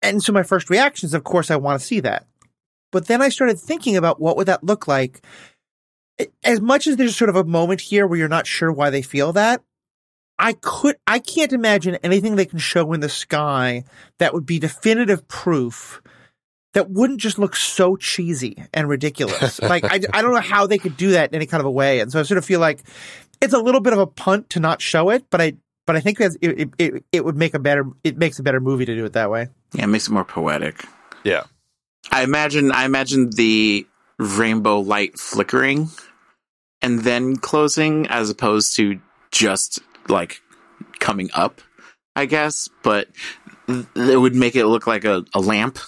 And 0.01 0.23
so 0.23 0.33
my 0.33 0.43
first 0.43 0.69
reaction 0.69 1.07
is, 1.07 1.13
of 1.13 1.23
course, 1.23 1.51
I 1.51 1.57
want 1.57 1.79
to 1.79 1.85
see 1.85 1.99
that. 1.99 2.25
But 2.91 3.07
then 3.07 3.21
I 3.21 3.29
started 3.29 3.59
thinking 3.59 3.97
about 3.97 4.19
what 4.19 4.35
would 4.37 4.47
that 4.47 4.63
look 4.63 4.87
like. 4.87 5.23
As 6.43 6.59
much 6.59 6.87
as 6.87 6.97
there's 6.97 7.15
sort 7.15 7.29
of 7.29 7.35
a 7.35 7.43
moment 7.43 7.81
here 7.81 8.05
where 8.05 8.19
you're 8.19 8.27
not 8.27 8.47
sure 8.47 8.71
why 8.71 8.89
they 8.89 9.01
feel 9.01 9.33
that, 9.33 9.61
I 10.37 10.53
could, 10.53 10.97
I 11.05 11.19
can't 11.19 11.53
imagine 11.53 11.95
anything 12.03 12.35
they 12.35 12.45
can 12.45 12.59
show 12.59 12.93
in 12.93 13.01
the 13.01 13.09
sky 13.09 13.83
that 14.19 14.33
would 14.33 14.45
be 14.45 14.59
definitive 14.59 15.27
proof 15.27 16.01
that 16.73 16.89
wouldn't 16.89 17.19
just 17.19 17.39
look 17.39 17.55
so 17.55 17.95
cheesy 17.95 18.63
and 18.73 18.87
ridiculous. 18.87 19.61
like 19.61 19.83
I, 19.83 19.99
I 20.13 20.21
don't 20.21 20.33
know 20.33 20.39
how 20.39 20.67
they 20.67 20.77
could 20.77 20.97
do 20.97 21.11
that 21.11 21.29
in 21.29 21.35
any 21.35 21.45
kind 21.45 21.59
of 21.59 21.65
a 21.65 21.71
way, 21.71 21.99
and 21.99 22.11
so 22.11 22.19
I 22.19 22.23
sort 22.23 22.37
of 22.37 22.45
feel 22.45 22.59
like 22.59 22.83
it's 23.41 23.53
a 23.53 23.59
little 23.59 23.81
bit 23.81 23.93
of 23.93 23.99
a 23.99 24.07
punt 24.07 24.49
to 24.51 24.59
not 24.59 24.81
show 24.81 25.09
it, 25.09 25.25
but 25.29 25.41
I 25.41 25.53
but 25.85 25.95
I 25.95 26.01
think 26.01 26.19
that's 26.19 26.37
it. 26.41 26.69
It, 26.77 27.03
it 27.11 27.25
would 27.25 27.35
make 27.35 27.53
a 27.53 27.59
better 27.59 27.85
it 28.03 28.17
makes 28.17 28.39
a 28.39 28.43
better 28.43 28.59
movie 28.59 28.85
to 28.85 28.95
do 28.95 29.05
it 29.05 29.13
that 29.13 29.31
way. 29.31 29.49
Yeah, 29.73 29.85
it 29.85 29.87
makes 29.87 30.07
it 30.07 30.11
more 30.11 30.25
poetic. 30.25 30.85
Yeah. 31.23 31.43
I 32.11 32.23
imagine 32.23 32.71
I 32.71 32.85
imagine 32.85 33.29
the 33.31 33.85
rainbow 34.17 34.79
light 34.79 35.17
flickering 35.17 35.89
and 36.81 36.99
then 36.99 37.35
closing 37.37 38.07
as 38.07 38.29
opposed 38.29 38.75
to 38.77 38.99
just 39.31 39.79
like 40.07 40.41
coming 40.99 41.29
up, 41.33 41.61
I 42.15 42.25
guess, 42.25 42.69
but 42.83 43.07
th- 43.67 43.85
it 43.95 44.17
would 44.17 44.35
make 44.35 44.55
it 44.55 44.65
look 44.67 44.87
like 44.87 45.05
a, 45.05 45.23
a 45.33 45.39
lamp. 45.39 45.79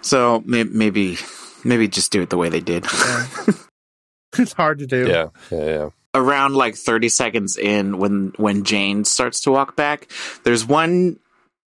So 0.00 0.42
may- 0.46 0.64
maybe 0.64 1.18
maybe 1.64 1.88
just 1.88 2.12
do 2.12 2.22
it 2.22 2.30
the 2.30 2.36
way 2.36 2.48
they 2.48 2.60
did. 2.60 2.84
it's 4.38 4.52
hard 4.52 4.78
to 4.78 4.86
do. 4.86 5.06
Yeah. 5.08 5.28
Yeah. 5.50 5.64
Yeah. 5.64 5.88
Around 6.14 6.54
like 6.54 6.76
30 6.76 7.10
seconds 7.10 7.56
in 7.58 7.98
when 7.98 8.32
when 8.36 8.64
Jane 8.64 9.04
starts 9.04 9.40
to 9.42 9.50
walk 9.50 9.76
back, 9.76 10.10
there's 10.44 10.64
one 10.64 11.18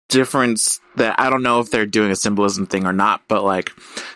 difference 0.08 0.80
that 0.96 1.20
I 1.20 1.28
don't 1.28 1.42
know 1.42 1.60
if 1.60 1.70
they're 1.70 1.84
doing 1.84 2.10
a 2.10 2.16
symbolism 2.16 2.66
thing 2.66 2.86
or 2.86 2.94
not, 2.94 3.20
but 3.28 3.44
like 3.44 3.70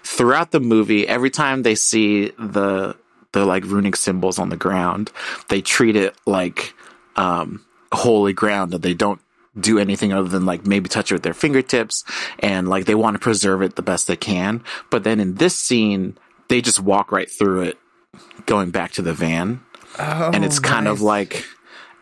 throughout 0.04 0.50
the 0.50 0.61
movie, 0.61 1.07
every 1.07 1.28
time 1.28 1.62
they 1.62 1.75
see 1.75 2.31
the 2.38 2.97
the 3.32 3.44
like 3.44 3.64
runic 3.64 3.96
symbols 3.96 4.38
on 4.38 4.48
the 4.48 4.56
ground, 4.56 5.10
they 5.48 5.60
treat 5.60 5.96
it 5.96 6.14
like 6.26 6.74
um 7.16 7.64
holy 7.92 8.32
ground 8.32 8.72
and 8.74 8.82
they 8.82 8.94
don't 8.94 9.20
do 9.58 9.78
anything 9.78 10.12
other 10.12 10.28
than 10.28 10.46
like 10.46 10.66
maybe 10.66 10.88
touch 10.88 11.10
it 11.10 11.14
with 11.14 11.22
their 11.22 11.34
fingertips 11.34 12.04
and 12.38 12.68
like 12.68 12.86
they 12.86 12.94
want 12.94 13.14
to 13.14 13.18
preserve 13.18 13.62
it 13.62 13.76
the 13.76 13.82
best 13.82 14.06
they 14.06 14.16
can. 14.16 14.62
But 14.90 15.04
then 15.04 15.20
in 15.20 15.34
this 15.34 15.54
scene, 15.54 16.16
they 16.48 16.60
just 16.60 16.80
walk 16.80 17.12
right 17.12 17.30
through 17.30 17.62
it 17.62 17.78
going 18.46 18.70
back 18.70 18.92
to 18.92 19.02
the 19.02 19.12
van. 19.12 19.60
Oh, 19.98 20.30
and 20.32 20.44
it's 20.44 20.58
kind 20.58 20.88
of 20.88 21.02
like 21.02 21.44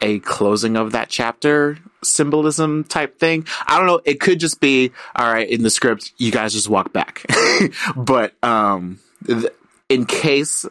a 0.00 0.20
closing 0.20 0.76
of 0.76 0.92
that 0.92 1.08
chapter 1.08 1.78
symbolism 2.02 2.84
type 2.84 3.18
thing. 3.18 3.46
I 3.66 3.78
don't 3.78 3.86
know. 3.86 4.00
It 4.04 4.20
could 4.20 4.40
just 4.40 4.60
be 4.60 4.92
all 5.14 5.30
right 5.30 5.48
in 5.48 5.62
the 5.62 5.70
script. 5.70 6.12
You 6.16 6.30
guys 6.30 6.52
just 6.52 6.68
walk 6.68 6.92
back, 6.92 7.24
but 7.96 8.32
um, 8.44 9.00
th- 9.26 9.46
in 9.88 10.06
case 10.06 10.64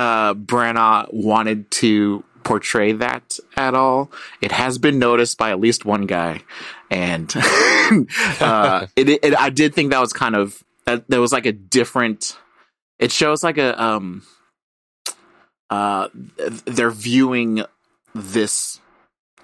uh, 0.00 0.32
Branagh 0.32 1.12
wanted 1.12 1.70
to 1.72 2.24
portray 2.42 2.92
that 2.92 3.38
at 3.54 3.74
all, 3.74 4.10
it 4.40 4.50
has 4.50 4.78
been 4.78 4.98
noticed 4.98 5.36
by 5.36 5.50
at 5.50 5.60
least 5.60 5.84
one 5.84 6.06
guy, 6.06 6.40
and 6.90 7.30
uh, 7.36 8.86
it, 8.96 9.10
it. 9.22 9.34
I 9.38 9.50
did 9.50 9.74
think 9.74 9.90
that 9.90 10.00
was 10.00 10.14
kind 10.14 10.34
of 10.34 10.64
that, 10.86 11.06
there 11.08 11.20
was 11.20 11.32
like 11.32 11.44
a 11.44 11.52
different. 11.52 12.38
It 12.98 13.12
shows 13.12 13.44
like 13.44 13.58
a 13.58 13.80
um. 13.82 14.22
Uh, 15.68 16.08
they're 16.64 16.90
viewing 16.90 17.62
this 18.14 18.80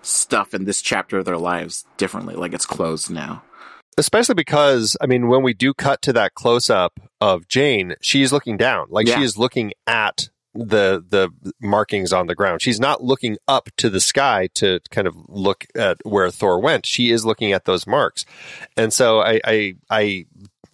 stuff 0.00 0.54
in 0.54 0.64
this 0.64 0.80
chapter 0.80 1.18
of 1.18 1.26
their 1.26 1.36
lives 1.38 1.84
differently. 1.98 2.34
Like 2.34 2.54
it's 2.54 2.66
closed 2.66 3.10
now. 3.10 3.42
Especially 3.98 4.34
because, 4.34 4.96
I 5.00 5.06
mean, 5.06 5.28
when 5.28 5.42
we 5.42 5.54
do 5.54 5.72
cut 5.72 6.02
to 6.02 6.12
that 6.14 6.34
close 6.34 6.68
up 6.68 6.98
of 7.20 7.46
Jane, 7.46 7.94
she's 8.00 8.32
looking 8.32 8.56
down. 8.56 8.86
Like 8.90 9.06
Yeah. 9.06 9.18
she 9.18 9.22
is 9.25 9.38
looking 9.38 9.72
at 9.86 10.28
the 10.56 11.04
the 11.08 11.30
markings 11.60 12.12
on 12.12 12.26
the 12.26 12.34
ground. 12.34 12.62
She's 12.62 12.80
not 12.80 13.02
looking 13.02 13.36
up 13.46 13.68
to 13.78 13.90
the 13.90 14.00
sky 14.00 14.48
to 14.54 14.80
kind 14.90 15.06
of 15.06 15.16
look 15.28 15.66
at 15.75 15.98
where 16.04 16.30
Thor 16.30 16.60
went. 16.60 16.86
She 16.86 17.10
is 17.10 17.25
looking 17.25 17.52
at 17.52 17.64
those 17.64 17.86
marks. 17.86 18.25
And 18.76 18.92
so 18.92 19.20
I 19.20 19.40
I 19.44 19.75
I, 19.90 20.26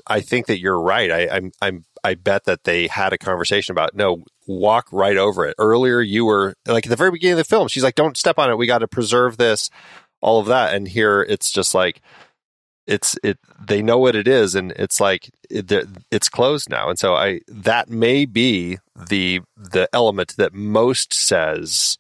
I 0.07 0.21
think 0.21 0.47
that 0.47 0.61
you're 0.61 0.81
right. 0.81 1.11
I 1.11 1.29
I'm 1.29 1.53
I'm 1.61 1.85
I 2.05 2.15
bet 2.15 2.45
that 2.45 2.65
they 2.65 2.87
had 2.87 3.13
a 3.13 3.19
conversation 3.19 3.73
about 3.73 3.95
no 3.95 4.25
walk 4.47 4.89
right 4.93 5.17
over 5.17 5.47
it. 5.47 5.55
Earlier 5.59 6.01
you 6.01 6.25
were 6.25 6.55
like 6.67 6.87
at 6.87 6.91
the 6.91 6.97
very 6.97 7.11
beginning 7.11 7.35
of 7.35 7.39
the 7.39 7.45
film, 7.45 7.69
she's 7.69 7.85
like, 7.85 7.95
Don't 7.95 8.17
step 8.17 8.39
on 8.39 8.51
it. 8.51 8.59
We 8.59 8.67
got 8.67 8.79
to 8.79 8.89
preserve 8.89 9.37
this, 9.37 9.71
all 10.21 10.41
of 10.41 10.47
that. 10.47 10.75
And 10.75 10.89
here 10.89 11.23
it's 11.23 11.51
just 11.51 11.75
like 11.75 12.01
it's 12.87 13.17
it 13.23 13.39
they 13.61 13.83
know 13.83 13.99
what 13.99 14.17
it 14.17 14.27
is 14.27 14.55
and 14.55 14.73
it's 14.73 15.01
like 15.01 15.31
it, 15.49 15.73
it's 16.11 16.29
closed 16.29 16.69
now 16.69 16.89
and 16.89 16.99
so 16.99 17.15
i 17.15 17.41
that 17.47 17.89
may 17.89 18.25
be 18.25 18.79
the 19.09 19.41
the 19.57 19.89
element 19.93 20.35
that 20.37 20.53
most 20.53 21.13
says 21.15 21.97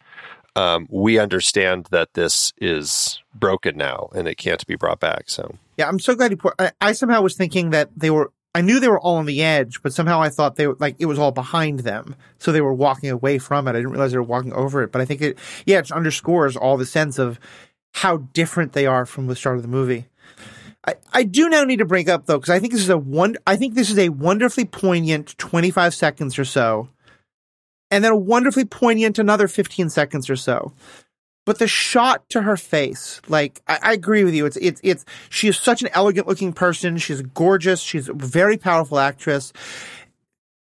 um, 0.54 0.86
we 0.90 1.18
understand 1.18 1.88
that 1.92 2.12
this 2.12 2.52
is 2.58 3.22
broken 3.34 3.74
now 3.76 4.10
and 4.14 4.28
it 4.28 4.34
can't 4.34 4.66
be 4.66 4.76
brought 4.76 5.00
back 5.00 5.30
so 5.30 5.56
Yeah, 5.76 5.88
I'm 5.88 5.98
so 5.98 6.14
glad 6.14 6.30
you 6.30 6.36
put. 6.36 6.54
I, 6.58 6.72
I 6.80 6.92
somehow 6.92 7.22
was 7.22 7.36
thinking 7.36 7.70
that 7.70 7.90
they 7.96 8.10
were. 8.10 8.32
I 8.54 8.60
knew 8.60 8.80
they 8.80 8.88
were 8.88 9.00
all 9.00 9.16
on 9.16 9.24
the 9.24 9.42
edge, 9.42 9.82
but 9.82 9.94
somehow 9.94 10.20
I 10.20 10.28
thought 10.28 10.56
they 10.56 10.66
were 10.66 10.76
like 10.78 10.96
it 10.98 11.06
was 11.06 11.18
all 11.18 11.32
behind 11.32 11.80
them, 11.80 12.14
so 12.38 12.52
they 12.52 12.60
were 12.60 12.74
walking 12.74 13.10
away 13.10 13.38
from 13.38 13.66
it. 13.66 13.70
I 13.70 13.74
didn't 13.74 13.92
realize 13.92 14.12
they 14.12 14.18
were 14.18 14.22
walking 14.22 14.52
over 14.52 14.82
it, 14.82 14.92
but 14.92 15.00
I 15.00 15.06
think 15.06 15.22
it, 15.22 15.38
yeah, 15.64 15.78
it 15.78 15.90
underscores 15.90 16.56
all 16.56 16.76
the 16.76 16.84
sense 16.84 17.18
of 17.18 17.40
how 17.94 18.18
different 18.18 18.74
they 18.74 18.86
are 18.86 19.06
from 19.06 19.26
the 19.26 19.36
start 19.36 19.56
of 19.56 19.62
the 19.62 19.68
movie. 19.68 20.06
I, 20.86 20.94
I 21.12 21.22
do 21.22 21.48
now 21.48 21.64
need 21.64 21.78
to 21.78 21.84
bring 21.84 22.10
up 22.10 22.26
though, 22.26 22.38
because 22.38 22.50
I 22.50 22.58
think 22.58 22.72
this 22.72 22.82
is 22.82 22.88
a 22.88 22.98
one. 22.98 23.36
I 23.46 23.56
think 23.56 23.74
this 23.74 23.90
is 23.90 23.98
a 23.98 24.08
wonderfully 24.08 24.64
poignant 24.64 25.36
25 25.38 25.94
seconds 25.94 26.38
or 26.38 26.44
so, 26.44 26.88
and 27.90 28.02
then 28.02 28.12
a 28.12 28.16
wonderfully 28.16 28.64
poignant 28.64 29.18
another 29.18 29.48
15 29.48 29.90
seconds 29.90 30.28
or 30.28 30.36
so 30.36 30.72
but 31.44 31.58
the 31.58 31.66
shot 31.66 32.28
to 32.30 32.42
her 32.42 32.56
face, 32.56 33.20
like 33.28 33.62
I, 33.66 33.78
I 33.82 33.92
agree 33.92 34.24
with 34.24 34.34
you. 34.34 34.46
It's 34.46 34.56
it's 34.58 34.80
it's 34.84 35.04
she 35.28 35.48
is 35.48 35.58
such 35.58 35.82
an 35.82 35.88
elegant 35.92 36.28
looking 36.28 36.52
person. 36.52 36.98
She's 36.98 37.22
gorgeous. 37.22 37.80
She's 37.80 38.08
a 38.08 38.14
very 38.14 38.56
powerful 38.56 38.98
actress. 38.98 39.52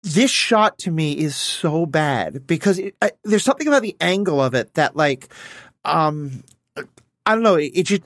This 0.03 0.31
shot 0.31 0.77
to 0.79 0.91
me 0.91 1.17
is 1.17 1.35
so 1.35 1.85
bad 1.85 2.45
because 2.45 2.79
it, 2.79 2.95
I, 3.01 3.11
there's 3.23 3.43
something 3.43 3.67
about 3.67 3.81
the 3.81 3.95
angle 4.01 4.41
of 4.41 4.53
it 4.53 4.73
that 4.73 4.95
like, 4.95 5.29
um, 5.85 6.43
I 7.25 7.33
don't 7.33 7.43
know. 7.43 7.55
It, 7.55 7.71
it 7.73 7.83
just. 7.83 8.03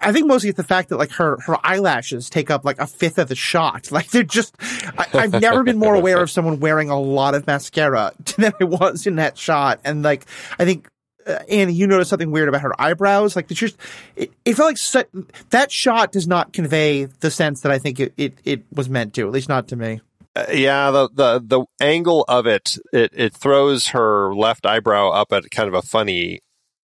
I 0.00 0.12
think 0.12 0.26
mostly 0.26 0.50
it's 0.50 0.56
the 0.56 0.64
fact 0.64 0.88
that 0.90 0.96
like 0.96 1.12
her 1.12 1.38
her 1.40 1.56
eyelashes 1.64 2.28
take 2.30 2.50
up 2.50 2.64
like 2.64 2.78
a 2.78 2.86
fifth 2.86 3.18
of 3.18 3.28
the 3.28 3.34
shot. 3.34 3.90
Like 4.00 4.10
they're 4.10 4.22
just. 4.22 4.54
I, 4.96 5.06
I've 5.14 5.40
never 5.40 5.62
been 5.62 5.78
more 5.78 5.94
aware 5.94 6.22
of 6.22 6.30
someone 6.30 6.60
wearing 6.60 6.90
a 6.90 6.98
lot 6.98 7.34
of 7.34 7.46
mascara 7.46 8.12
than 8.36 8.52
I 8.60 8.64
was 8.64 9.06
in 9.06 9.16
that 9.16 9.36
shot, 9.36 9.80
and 9.84 10.02
like 10.02 10.26
I 10.58 10.64
think 10.64 10.88
uh, 11.26 11.40
Annie, 11.48 11.72
you 11.72 11.86
noticed 11.86 12.10
something 12.10 12.30
weird 12.30 12.48
about 12.48 12.62
her 12.62 12.80
eyebrows. 12.80 13.36
Like, 13.36 13.48
just, 13.48 13.76
it, 14.16 14.32
it 14.44 14.54
felt 14.54 14.78
like 14.92 15.06
that 15.50 15.70
shot 15.70 16.12
does 16.12 16.26
not 16.26 16.52
convey 16.52 17.04
the 17.04 17.30
sense 17.30 17.60
that 17.60 17.72
I 17.72 17.78
think 17.78 18.00
it, 18.00 18.12
it, 18.16 18.38
it 18.44 18.64
was 18.72 18.88
meant 18.88 19.14
to, 19.14 19.26
at 19.26 19.32
least 19.32 19.48
not 19.48 19.68
to 19.68 19.76
me. 19.76 20.00
Uh, 20.36 20.46
yeah 20.52 20.92
the, 20.92 21.08
the 21.12 21.40
the 21.44 21.64
angle 21.80 22.24
of 22.28 22.46
it, 22.46 22.78
it 22.92 23.10
it 23.14 23.34
throws 23.34 23.88
her 23.88 24.32
left 24.32 24.64
eyebrow 24.64 25.10
up 25.10 25.32
at 25.32 25.50
kind 25.50 25.66
of 25.66 25.74
a 25.74 25.82
funny 25.82 26.38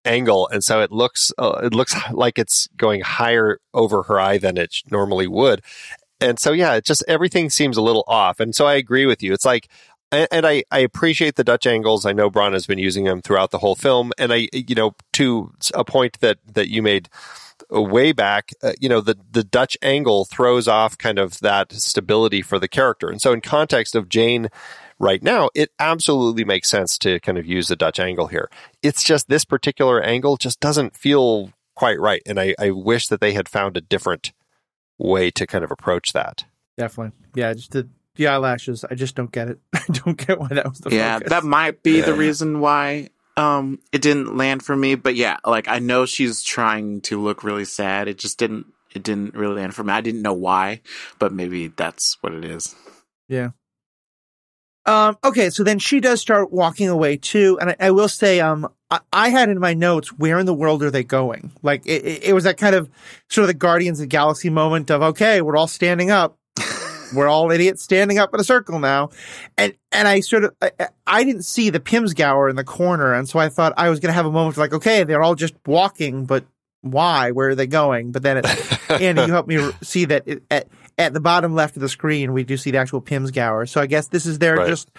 angle 0.06 0.48
and 0.48 0.64
so 0.64 0.80
it 0.80 0.90
looks 0.90 1.32
uh, 1.38 1.60
it 1.62 1.74
looks 1.74 1.94
like 2.12 2.38
it's 2.38 2.68
going 2.76 3.00
higher 3.00 3.58
over 3.74 4.04
her 4.04 4.18
eye 4.20 4.38
than 4.38 4.56
it 4.56 4.76
normally 4.90 5.26
would 5.26 5.62
and 6.20 6.38
so 6.38 6.52
yeah 6.52 6.74
it 6.74 6.84
just 6.84 7.04
everything 7.06 7.50
seems 7.50 7.76
a 7.76 7.82
little 7.82 8.04
off 8.06 8.40
and 8.40 8.54
so 8.54 8.66
i 8.66 8.74
agree 8.74 9.06
with 9.06 9.22
you 9.22 9.32
it's 9.32 9.44
like 9.44 9.68
and, 10.12 10.46
I, 10.46 10.62
I 10.70 10.78
appreciate 10.78 11.34
the 11.34 11.42
Dutch 11.42 11.66
angles. 11.66 12.06
I 12.06 12.12
know 12.12 12.30
Branagh 12.30 12.52
has 12.52 12.66
been 12.66 12.78
using 12.78 13.04
them 13.04 13.20
throughout 13.20 13.50
the 13.50 13.58
whole 13.58 13.74
film, 13.74 14.12
and 14.16 14.32
I, 14.32 14.48
you 14.52 14.76
know, 14.76 14.94
to 15.14 15.52
a 15.74 15.84
point 15.84 16.20
that 16.20 16.38
that 16.54 16.68
you 16.68 16.80
made 16.80 17.08
way 17.70 18.12
back, 18.12 18.52
uh, 18.62 18.72
you 18.80 18.88
know, 18.88 19.00
the, 19.00 19.16
the 19.30 19.44
Dutch 19.44 19.76
angle 19.82 20.24
throws 20.24 20.68
off 20.68 20.96
kind 20.96 21.18
of 21.18 21.40
that 21.40 21.72
stability 21.72 22.42
for 22.42 22.58
the 22.58 22.68
character. 22.68 23.08
And 23.08 23.20
so 23.20 23.32
in 23.32 23.40
context 23.40 23.94
of 23.94 24.08
Jane 24.08 24.48
right 24.98 25.22
now, 25.22 25.50
it 25.54 25.70
absolutely 25.78 26.44
makes 26.44 26.68
sense 26.68 26.98
to 26.98 27.20
kind 27.20 27.38
of 27.38 27.46
use 27.46 27.68
the 27.68 27.76
Dutch 27.76 27.98
angle 27.98 28.28
here. 28.28 28.50
It's 28.82 29.02
just 29.02 29.28
this 29.28 29.44
particular 29.44 30.02
angle 30.02 30.36
just 30.36 30.60
doesn't 30.60 30.96
feel 30.96 31.52
quite 31.74 32.00
right. 32.00 32.22
And 32.26 32.40
I, 32.40 32.54
I 32.58 32.70
wish 32.70 33.08
that 33.08 33.20
they 33.20 33.34
had 33.34 33.48
found 33.48 33.76
a 33.76 33.80
different 33.80 34.32
way 34.98 35.30
to 35.32 35.46
kind 35.46 35.64
of 35.64 35.70
approach 35.70 36.12
that. 36.12 36.44
Definitely. 36.76 37.16
Yeah, 37.34 37.52
just 37.54 37.72
the, 37.72 37.88
the 38.16 38.28
eyelashes. 38.28 38.84
I 38.84 38.94
just 38.94 39.14
don't 39.14 39.30
get 39.30 39.48
it. 39.48 39.58
I 39.74 39.84
don't 39.92 40.16
get 40.16 40.40
why 40.40 40.48
that 40.48 40.68
was 40.68 40.80
the 40.80 40.94
yeah, 40.94 41.18
focus. 41.18 41.30
that 41.30 41.44
might 41.44 41.82
be 41.82 42.00
the 42.00 42.14
reason 42.14 42.60
why 42.60 43.10
um 43.36 43.78
it 43.92 44.00
didn't 44.00 44.36
land 44.36 44.62
for 44.62 44.74
me. 44.74 44.94
But 44.94 45.14
yeah, 45.14 45.36
like 45.44 45.68
I 45.68 45.78
know 45.78 46.06
she's 46.06 46.42
trying 46.42 47.02
to 47.02 47.22
look 47.22 47.44
really 47.44 47.66
sad. 47.66 48.08
It 48.08 48.18
just 48.18 48.38
didn't 48.38 48.66
it 48.94 49.02
didn't 49.02 49.34
really 49.34 49.56
land 49.56 49.74
for 49.74 49.84
me. 49.84 49.92
I 49.92 50.00
didn't 50.00 50.22
know 50.22 50.32
why, 50.32 50.80
but 51.18 51.32
maybe 51.32 51.68
that's 51.68 52.16
what 52.22 52.32
it 52.32 52.44
is. 52.44 52.74
Um, 54.86 55.18
okay, 55.24 55.50
so 55.50 55.64
then 55.64 55.80
she 55.80 55.98
does 55.98 56.20
start 56.20 56.52
walking 56.52 56.88
away 56.88 57.16
too, 57.16 57.58
and 57.60 57.70
I, 57.70 57.76
I 57.80 57.90
will 57.90 58.08
say, 58.08 58.40
um, 58.40 58.68
I, 58.88 59.00
I 59.12 59.28
had 59.30 59.48
in 59.48 59.58
my 59.58 59.74
notes, 59.74 60.12
where 60.12 60.38
in 60.38 60.46
the 60.46 60.54
world 60.54 60.82
are 60.84 60.92
they 60.92 61.02
going? 61.02 61.50
Like, 61.60 61.84
it, 61.86 62.04
it, 62.04 62.24
it 62.26 62.32
was 62.32 62.44
that 62.44 62.56
kind 62.56 62.76
of 62.76 62.88
sort 63.28 63.42
of 63.42 63.48
the 63.48 63.54
Guardians 63.54 63.98
of 63.98 64.04
the 64.04 64.08
Galaxy 64.08 64.48
moment 64.48 64.90
of, 64.90 65.02
okay, 65.02 65.42
we're 65.42 65.56
all 65.56 65.66
standing 65.66 66.12
up. 66.12 66.38
we're 67.14 67.26
all 67.26 67.50
idiots 67.50 67.82
standing 67.82 68.18
up 68.18 68.32
in 68.32 68.38
a 68.38 68.44
circle 68.44 68.78
now. 68.78 69.10
And, 69.58 69.74
and 69.90 70.06
I 70.06 70.20
sort 70.20 70.44
of, 70.44 70.54
I, 70.62 70.70
I 71.04 71.24
didn't 71.24 71.42
see 71.44 71.70
the 71.70 71.80
Pinzgauer 71.80 72.48
in 72.48 72.54
the 72.54 72.64
corner, 72.64 73.12
and 73.12 73.28
so 73.28 73.40
I 73.40 73.48
thought 73.48 73.74
I 73.76 73.90
was 73.90 73.98
going 73.98 74.10
to 74.10 74.14
have 74.14 74.26
a 74.26 74.32
moment 74.32 74.54
of 74.54 74.58
like, 74.58 74.72
okay, 74.72 75.02
they're 75.02 75.22
all 75.22 75.34
just 75.34 75.54
walking, 75.66 76.26
but 76.26 76.44
why? 76.82 77.32
Where 77.32 77.48
are 77.48 77.54
they 77.56 77.66
going? 77.66 78.12
But 78.12 78.22
then 78.22 78.38
it, 78.38 78.90
Andy, 78.90 79.22
you 79.22 79.32
helped 79.32 79.48
me 79.48 79.70
see 79.82 80.04
that 80.06 80.22
it, 80.26 80.44
at 80.50 80.68
at 80.98 81.12
the 81.12 81.20
bottom 81.20 81.54
left 81.54 81.76
of 81.76 81.82
the 81.82 81.88
screen, 81.88 82.32
we 82.32 82.44
do 82.44 82.56
see 82.56 82.70
the 82.70 82.78
actual 82.78 83.02
Pinzgauer. 83.02 83.68
So 83.68 83.80
I 83.80 83.86
guess 83.86 84.08
this 84.08 84.26
is 84.26 84.38
their 84.38 84.56
Right. 84.56 84.68
just 84.68 84.90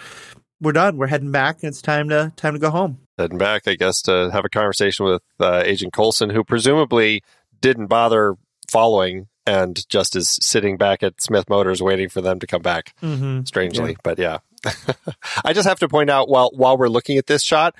we're 0.60 0.72
done. 0.72 0.96
We're 0.96 1.06
heading 1.06 1.30
back, 1.30 1.62
and 1.62 1.68
it's 1.68 1.82
time 1.82 2.08
to 2.08 2.32
time 2.36 2.54
to 2.54 2.58
go 2.58 2.70
home. 2.70 2.98
Heading 3.16 3.38
back, 3.38 3.66
I 3.66 3.74
guess, 3.74 4.02
to 4.02 4.30
have 4.32 4.44
a 4.44 4.48
conversation 4.48 5.06
with 5.06 5.22
uh, 5.40 5.62
Agent 5.64 5.92
Coulson, 5.92 6.30
who 6.30 6.44
presumably 6.44 7.22
didn't 7.60 7.86
bother 7.86 8.34
following 8.70 9.26
and 9.46 9.88
just 9.88 10.14
is 10.14 10.38
sitting 10.42 10.76
back 10.76 11.02
at 11.02 11.20
Smith 11.22 11.48
Motors 11.48 11.82
waiting 11.82 12.08
for 12.08 12.20
them 12.20 12.38
to 12.40 12.46
come 12.46 12.60
back. 12.62 12.94
Mm-hmm. 13.02 13.44
strangely, 13.44 13.96
but 14.02 14.18
yeah. 14.18 14.38
I 15.44 15.52
just 15.52 15.68
have 15.68 15.78
to 15.78 15.88
point 15.88 16.10
out 16.10 16.28
while 16.28 16.50
while 16.54 16.76
we're 16.76 16.88
looking 16.88 17.16
at 17.18 17.26
this 17.26 17.42
shot, 17.42 17.76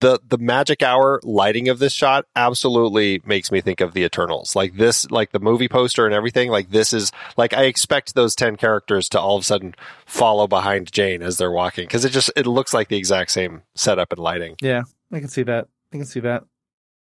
the 0.00 0.20
the 0.26 0.38
magic 0.38 0.82
hour 0.82 1.20
lighting 1.22 1.68
of 1.68 1.78
this 1.78 1.92
shot 1.92 2.26
absolutely 2.34 3.22
makes 3.24 3.52
me 3.52 3.60
think 3.60 3.80
of 3.80 3.92
the 3.92 4.02
Eternals. 4.02 4.56
Like 4.56 4.76
this, 4.76 5.10
like 5.10 5.32
the 5.32 5.40
movie 5.40 5.68
poster 5.68 6.06
and 6.06 6.14
everything. 6.14 6.50
Like 6.50 6.70
this 6.70 6.92
is 6.92 7.12
like 7.36 7.54
I 7.54 7.64
expect 7.64 8.14
those 8.14 8.34
ten 8.34 8.56
characters 8.56 9.08
to 9.10 9.20
all 9.20 9.36
of 9.36 9.42
a 9.42 9.44
sudden 9.44 9.74
follow 10.06 10.46
behind 10.46 10.90
Jane 10.90 11.22
as 11.22 11.36
they're 11.36 11.50
walking 11.50 11.84
because 11.84 12.04
it 12.04 12.10
just 12.10 12.30
it 12.36 12.46
looks 12.46 12.74
like 12.74 12.88
the 12.88 12.96
exact 12.96 13.30
same 13.30 13.62
setup 13.74 14.12
and 14.12 14.20
lighting. 14.20 14.56
Yeah, 14.60 14.82
I 15.12 15.20
can 15.20 15.28
see 15.28 15.42
that. 15.44 15.68
I 15.92 15.96
can 15.96 16.06
see 16.06 16.20
that. 16.20 16.44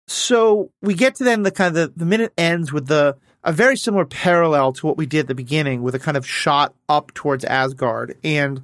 So 0.07 0.71
we 0.81 0.93
get 0.93 1.15
to 1.15 1.23
then 1.23 1.43
the 1.43 1.51
kind 1.51 1.75
of 1.75 1.93
the, 1.93 1.99
the 1.99 2.05
minute 2.05 2.33
ends 2.37 2.71
with 2.71 2.87
the 2.87 3.17
a 3.43 3.51
very 3.51 3.77
similar 3.77 4.05
parallel 4.05 4.73
to 4.73 4.87
what 4.87 4.97
we 4.97 5.05
did 5.05 5.21
at 5.21 5.27
the 5.27 5.35
beginning 5.35 5.83
with 5.83 5.93
a 5.95 5.99
kind 5.99 6.17
of 6.17 6.27
shot 6.27 6.73
up 6.89 7.13
towards 7.13 7.45
Asgard. 7.45 8.17
And 8.23 8.61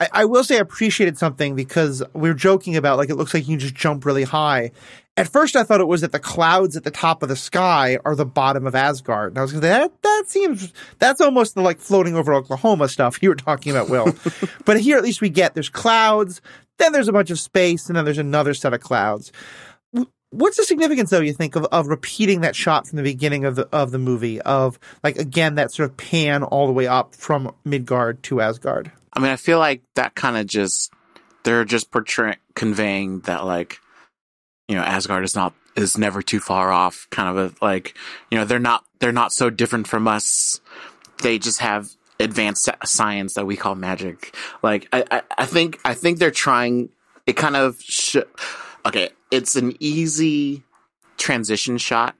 I, 0.00 0.08
I 0.12 0.24
will 0.24 0.44
say 0.44 0.56
I 0.56 0.60
appreciated 0.60 1.18
something 1.18 1.54
because 1.54 2.02
we 2.12 2.28
were 2.28 2.34
joking 2.34 2.76
about 2.76 2.98
like 2.98 3.10
it 3.10 3.16
looks 3.16 3.34
like 3.34 3.44
you 3.48 3.54
can 3.56 3.60
just 3.60 3.74
jump 3.74 4.04
really 4.04 4.24
high. 4.24 4.72
At 5.16 5.28
first 5.28 5.56
I 5.56 5.62
thought 5.62 5.80
it 5.80 5.88
was 5.88 6.02
that 6.02 6.12
the 6.12 6.20
clouds 6.20 6.76
at 6.76 6.84
the 6.84 6.90
top 6.90 7.22
of 7.22 7.28
the 7.28 7.36
sky 7.36 7.98
are 8.04 8.14
the 8.14 8.26
bottom 8.26 8.66
of 8.66 8.74
Asgard. 8.74 9.32
And 9.32 9.38
I 9.38 9.42
was 9.42 9.52
going 9.52 9.62
that 9.62 10.02
that 10.02 10.24
seems 10.26 10.72
that's 10.98 11.20
almost 11.20 11.54
the 11.54 11.62
like 11.62 11.78
floating 11.78 12.14
over 12.14 12.34
Oklahoma 12.34 12.88
stuff 12.88 13.22
you 13.22 13.30
were 13.30 13.34
talking 13.34 13.72
about, 13.72 13.88
Will. 13.88 14.14
but 14.64 14.80
here 14.80 14.96
at 14.96 15.02
least 15.02 15.20
we 15.20 15.30
get 15.30 15.54
there's 15.54 15.70
clouds, 15.70 16.42
then 16.78 16.92
there's 16.92 17.08
a 17.08 17.12
bunch 17.12 17.30
of 17.30 17.40
space, 17.40 17.88
and 17.88 17.96
then 17.96 18.04
there's 18.04 18.18
another 18.18 18.52
set 18.52 18.74
of 18.74 18.80
clouds. 18.80 19.32
What's 20.30 20.56
the 20.56 20.64
significance, 20.64 21.10
though, 21.10 21.20
you 21.20 21.32
think, 21.32 21.56
of, 21.56 21.64
of 21.66 21.86
repeating 21.86 22.40
that 22.40 22.56
shot 22.56 22.86
from 22.86 22.96
the 22.96 23.02
beginning 23.02 23.44
of 23.44 23.54
the 23.54 23.68
of 23.72 23.90
the 23.90 23.98
movie 23.98 24.40
of 24.40 24.78
like 25.04 25.16
again 25.16 25.54
that 25.54 25.72
sort 25.72 25.88
of 25.88 25.96
pan 25.96 26.42
all 26.42 26.66
the 26.66 26.72
way 26.72 26.86
up 26.86 27.14
from 27.14 27.54
Midgard 27.64 28.22
to 28.24 28.40
Asgard? 28.40 28.90
I 29.12 29.20
mean, 29.20 29.30
I 29.30 29.36
feel 29.36 29.58
like 29.58 29.82
that 29.94 30.14
kind 30.14 30.36
of 30.36 30.46
just 30.46 30.92
they're 31.44 31.64
just 31.64 31.90
portraying 31.90 32.36
conveying 32.54 33.20
that 33.20 33.44
like 33.44 33.78
you 34.68 34.74
know 34.74 34.82
Asgard 34.82 35.24
is 35.24 35.36
not 35.36 35.54
is 35.76 35.96
never 35.96 36.22
too 36.22 36.40
far 36.40 36.72
off. 36.72 37.06
Kind 37.10 37.38
of 37.38 37.52
a 37.62 37.64
like 37.64 37.96
you 38.30 38.36
know 38.36 38.44
they're 38.44 38.58
not 38.58 38.84
they're 38.98 39.12
not 39.12 39.32
so 39.32 39.48
different 39.48 39.86
from 39.86 40.08
us. 40.08 40.60
They 41.22 41.38
just 41.38 41.60
have 41.60 41.88
advanced 42.18 42.68
science 42.84 43.34
that 43.34 43.46
we 43.46 43.56
call 43.56 43.76
magic. 43.76 44.34
Like 44.62 44.88
I 44.92 45.04
I, 45.10 45.22
I 45.38 45.46
think 45.46 45.78
I 45.84 45.94
think 45.94 46.18
they're 46.18 46.30
trying. 46.30 46.88
It 47.26 47.36
kind 47.36 47.56
of 47.56 47.80
sh- 47.80 48.16
okay. 48.84 49.10
It's 49.30 49.56
an 49.56 49.76
easy 49.80 50.62
transition 51.16 51.78
shot 51.78 52.14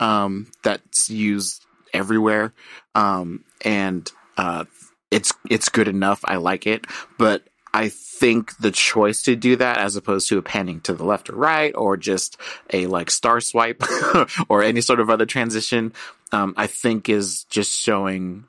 um, 0.00 0.50
that's 0.62 1.08
used 1.10 1.64
everywhere, 1.94 2.52
um, 2.94 3.44
and 3.62 4.10
uh, 4.36 4.64
it's 5.10 5.32
it's 5.48 5.68
good 5.68 5.88
enough. 5.88 6.20
I 6.24 6.36
like 6.36 6.66
it, 6.66 6.86
but 7.18 7.42
I 7.74 7.88
think 7.88 8.56
the 8.58 8.70
choice 8.70 9.22
to 9.22 9.36
do 9.36 9.56
that 9.56 9.78
as 9.78 9.96
opposed 9.96 10.28
to 10.28 10.38
a 10.38 10.42
panning 10.42 10.80
to 10.82 10.92
the 10.92 11.04
left 11.04 11.30
or 11.30 11.36
right 11.36 11.72
or 11.74 11.96
just 11.96 12.36
a 12.72 12.86
like 12.86 13.10
star 13.10 13.40
swipe 13.40 13.82
or 14.48 14.62
any 14.62 14.82
sort 14.82 15.00
of 15.00 15.08
other 15.08 15.24
transition, 15.24 15.94
um, 16.32 16.54
I 16.56 16.66
think 16.66 17.08
is 17.08 17.44
just 17.44 17.78
showing, 17.78 18.44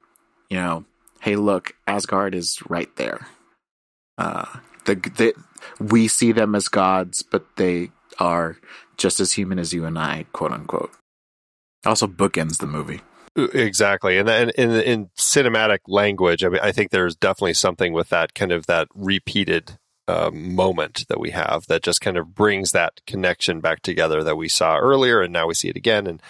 you 0.50 0.58
know, 0.58 0.84
hey, 1.22 1.38
look, 1.38 1.74
Asgard 1.88 2.36
is 2.36 2.60
right 2.68 2.94
there. 2.98 3.26
Uh, 4.18 4.46
the, 4.86 4.96
the 4.96 5.34
we 5.80 6.08
see 6.08 6.32
them 6.32 6.56
as 6.56 6.68
gods, 6.68 7.24
but 7.24 7.46
they 7.58 7.92
are 8.20 8.58
just 8.98 9.20
as 9.20 9.34
human 9.34 9.60
as 9.60 9.74
you 9.74 9.86
and 9.86 9.98
I, 9.98 10.26
quote 10.34 10.52
unquote. 10.52 10.92
Also, 11.86 12.08
bookends 12.08 12.60
the 12.60 12.68
movie. 12.68 13.02
Exactly, 13.36 14.18
and 14.18 14.28
then 14.28 14.52
in 14.52 14.72
in 14.72 15.10
cinematic 15.18 15.80
language, 15.88 16.44
I 16.44 16.50
mean, 16.50 16.62
I 16.62 16.72
think 16.72 16.92
there's 16.92 17.16
definitely 17.16 17.56
something 17.56 17.92
with 17.92 18.10
that 18.10 18.36
kind 18.36 18.52
of 18.52 18.68
that 18.68 18.88
repeated 18.94 19.80
um, 20.08 20.54
moment 20.54 21.06
that 21.08 21.20
we 21.20 21.32
have 21.32 21.66
that 21.68 21.82
just 21.82 22.02
kind 22.02 22.18
of 22.18 22.36
brings 22.36 22.74
that 22.74 23.02
connection 23.08 23.60
back 23.60 23.82
together 23.82 24.24
that 24.24 24.36
we 24.36 24.50
saw 24.50 24.78
earlier, 24.78 25.22
and 25.22 25.34
now 25.34 25.48
we 25.48 25.56
see 25.56 25.70
it 25.70 25.76
again, 25.76 26.06
and 26.06 26.22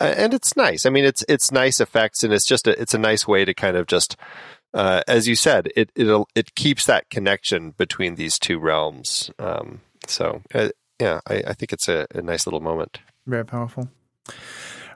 uh, 0.00 0.14
and 0.16 0.32
it's 0.32 0.56
nice. 0.56 0.86
I 0.86 0.90
mean, 0.90 1.04
it's 1.04 1.24
it's 1.28 1.52
nice 1.52 1.78
effects, 1.78 2.24
and 2.24 2.32
it's 2.32 2.46
just 2.46 2.66
a, 2.66 2.80
it's 2.80 2.94
a 2.94 2.98
nice 2.98 3.28
way 3.28 3.44
to 3.44 3.54
kind 3.54 3.76
of 3.76 3.86
just. 3.86 4.16
Uh, 4.76 5.02
as 5.08 5.26
you 5.26 5.34
said, 5.34 5.70
it 5.74 5.90
it 5.96 6.26
it 6.34 6.54
keeps 6.54 6.84
that 6.84 7.08
connection 7.08 7.70
between 7.70 8.16
these 8.16 8.38
two 8.38 8.58
realms. 8.58 9.30
Um, 9.38 9.80
so, 10.06 10.42
uh, 10.54 10.68
yeah, 11.00 11.20
I, 11.26 11.42
I 11.46 11.52
think 11.54 11.72
it's 11.72 11.88
a, 11.88 12.06
a 12.14 12.20
nice 12.20 12.46
little 12.46 12.60
moment. 12.60 12.98
Very 13.26 13.46
powerful. 13.46 13.88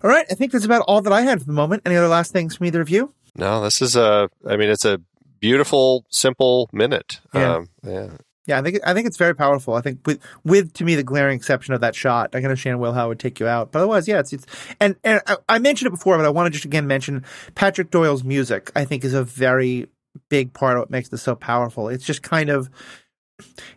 All 0.04 0.10
right, 0.10 0.26
I 0.30 0.34
think 0.34 0.52
that's 0.52 0.66
about 0.66 0.82
all 0.86 1.00
that 1.00 1.14
I 1.14 1.22
had 1.22 1.40
for 1.40 1.46
the 1.46 1.54
moment. 1.54 1.82
Any 1.86 1.96
other 1.96 2.08
last 2.08 2.30
things 2.30 2.56
from 2.56 2.66
either 2.66 2.82
of 2.82 2.90
you? 2.90 3.14
No, 3.34 3.62
this 3.62 3.80
is 3.80 3.96
a. 3.96 4.28
I 4.46 4.56
mean, 4.58 4.68
it's 4.68 4.84
a 4.84 5.00
beautiful, 5.40 6.04
simple 6.10 6.68
minute. 6.72 7.20
Yeah. 7.32 7.54
Um, 7.54 7.68
yeah. 7.82 8.08
Yeah, 8.46 8.58
I 8.58 8.62
think 8.62 8.80
I 8.84 8.94
think 8.94 9.06
it's 9.06 9.18
very 9.18 9.34
powerful. 9.34 9.74
I 9.74 9.80
think 9.80 10.06
with 10.06 10.20
with 10.44 10.72
to 10.74 10.84
me 10.84 10.94
the 10.94 11.02
glaring 11.02 11.36
exception 11.36 11.74
of 11.74 11.80
that 11.82 11.94
shot, 11.94 12.30
I 12.34 12.38
can 12.38 12.46
understand 12.46 12.80
Will 12.80 12.92
how 12.92 13.08
would 13.08 13.20
take 13.20 13.38
you 13.38 13.46
out. 13.46 13.70
But 13.70 13.80
otherwise, 13.80 14.08
yeah, 14.08 14.20
it's 14.20 14.32
it's 14.32 14.46
and 14.80 14.96
and 15.04 15.20
I, 15.26 15.36
I 15.48 15.58
mentioned 15.58 15.88
it 15.88 15.90
before, 15.90 16.16
but 16.16 16.26
I 16.26 16.30
want 16.30 16.46
to 16.46 16.50
just 16.50 16.64
again 16.64 16.86
mention 16.86 17.24
Patrick 17.54 17.90
Doyle's 17.90 18.24
music. 18.24 18.72
I 18.74 18.84
think 18.84 19.04
is 19.04 19.14
a 19.14 19.24
very 19.24 19.88
big 20.28 20.52
part 20.52 20.76
of 20.76 20.80
what 20.80 20.90
makes 20.90 21.10
this 21.10 21.22
so 21.22 21.34
powerful. 21.34 21.88
It's 21.88 22.04
just 22.04 22.22
kind 22.22 22.48
of 22.48 22.70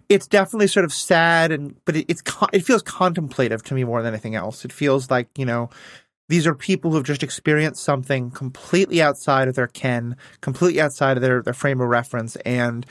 it's 0.10 0.28
definitely 0.28 0.68
sort 0.68 0.86
of 0.86 0.94
sad 0.94 1.52
and 1.52 1.76
but 1.86 1.96
it, 1.98 2.06
it's 2.08 2.24
it 2.52 2.66
feels 2.66 2.82
contemplative 2.84 3.64
to 3.64 3.74
me 3.74 3.84
more 3.84 4.02
than 4.02 4.14
anything 4.14 4.36
else. 4.36 4.66
It 4.66 4.72
feels 4.72 5.12
like 5.12 5.28
you 5.38 5.46
know 5.46 5.70
these 6.30 6.48
are 6.48 6.56
people 6.56 6.92
who've 6.92 7.04
just 7.04 7.24
experienced 7.24 7.84
something 7.84 8.32
completely 8.32 9.02
outside 9.02 9.48
of 9.48 9.56
their 9.56 9.68
ken, 9.68 10.16
completely 10.42 10.82
outside 10.82 11.18
of 11.18 11.22
their, 11.22 11.42
their 11.42 11.54
frame 11.54 11.82
of 11.82 11.90
reference, 11.90 12.36
and 12.38 12.86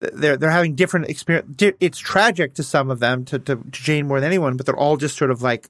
they're 0.00 0.36
they're 0.36 0.50
having 0.50 0.74
different 0.74 1.08
experience. 1.08 1.62
It's 1.80 1.98
tragic 1.98 2.54
to 2.54 2.62
some 2.62 2.90
of 2.90 3.00
them, 3.00 3.24
to, 3.26 3.38
to, 3.38 3.56
to 3.56 3.70
Jane 3.70 4.06
more 4.06 4.20
than 4.20 4.26
anyone, 4.26 4.56
but 4.56 4.66
they're 4.66 4.76
all 4.76 4.96
just 4.96 5.16
sort 5.16 5.30
of 5.30 5.42
like, 5.42 5.68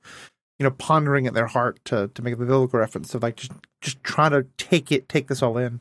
you 0.59 0.65
know, 0.65 0.71
pondering 0.71 1.27
at 1.27 1.35
their 1.35 1.47
heart 1.47 1.79
to 1.87 2.09
to 2.15 2.23
make 2.23 2.35
a 2.35 2.37
biblical 2.37 2.79
reference 2.79 3.15
of 3.15 3.23
like 3.23 3.37
just 3.37 3.53
just 3.81 4.03
trying 4.03 4.33
to 4.33 4.47
take 4.59 4.91
it, 4.91 5.09
take 5.09 5.29
this 5.29 5.43
all 5.43 5.59
in. 5.59 5.81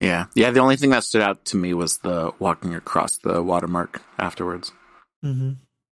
Yeah. 0.00 0.26
Yeah. 0.34 0.50
The 0.50 0.60
only 0.60 0.76
thing 0.76 0.90
that 0.90 1.04
stood 1.04 1.22
out 1.22 1.44
to 1.46 1.56
me 1.56 1.74
was 1.74 1.98
the 1.98 2.32
walking 2.38 2.74
across 2.74 3.18
the 3.18 3.42
watermark 3.42 4.02
afterwards. 4.18 4.72
Mm-hmm. 5.24 5.52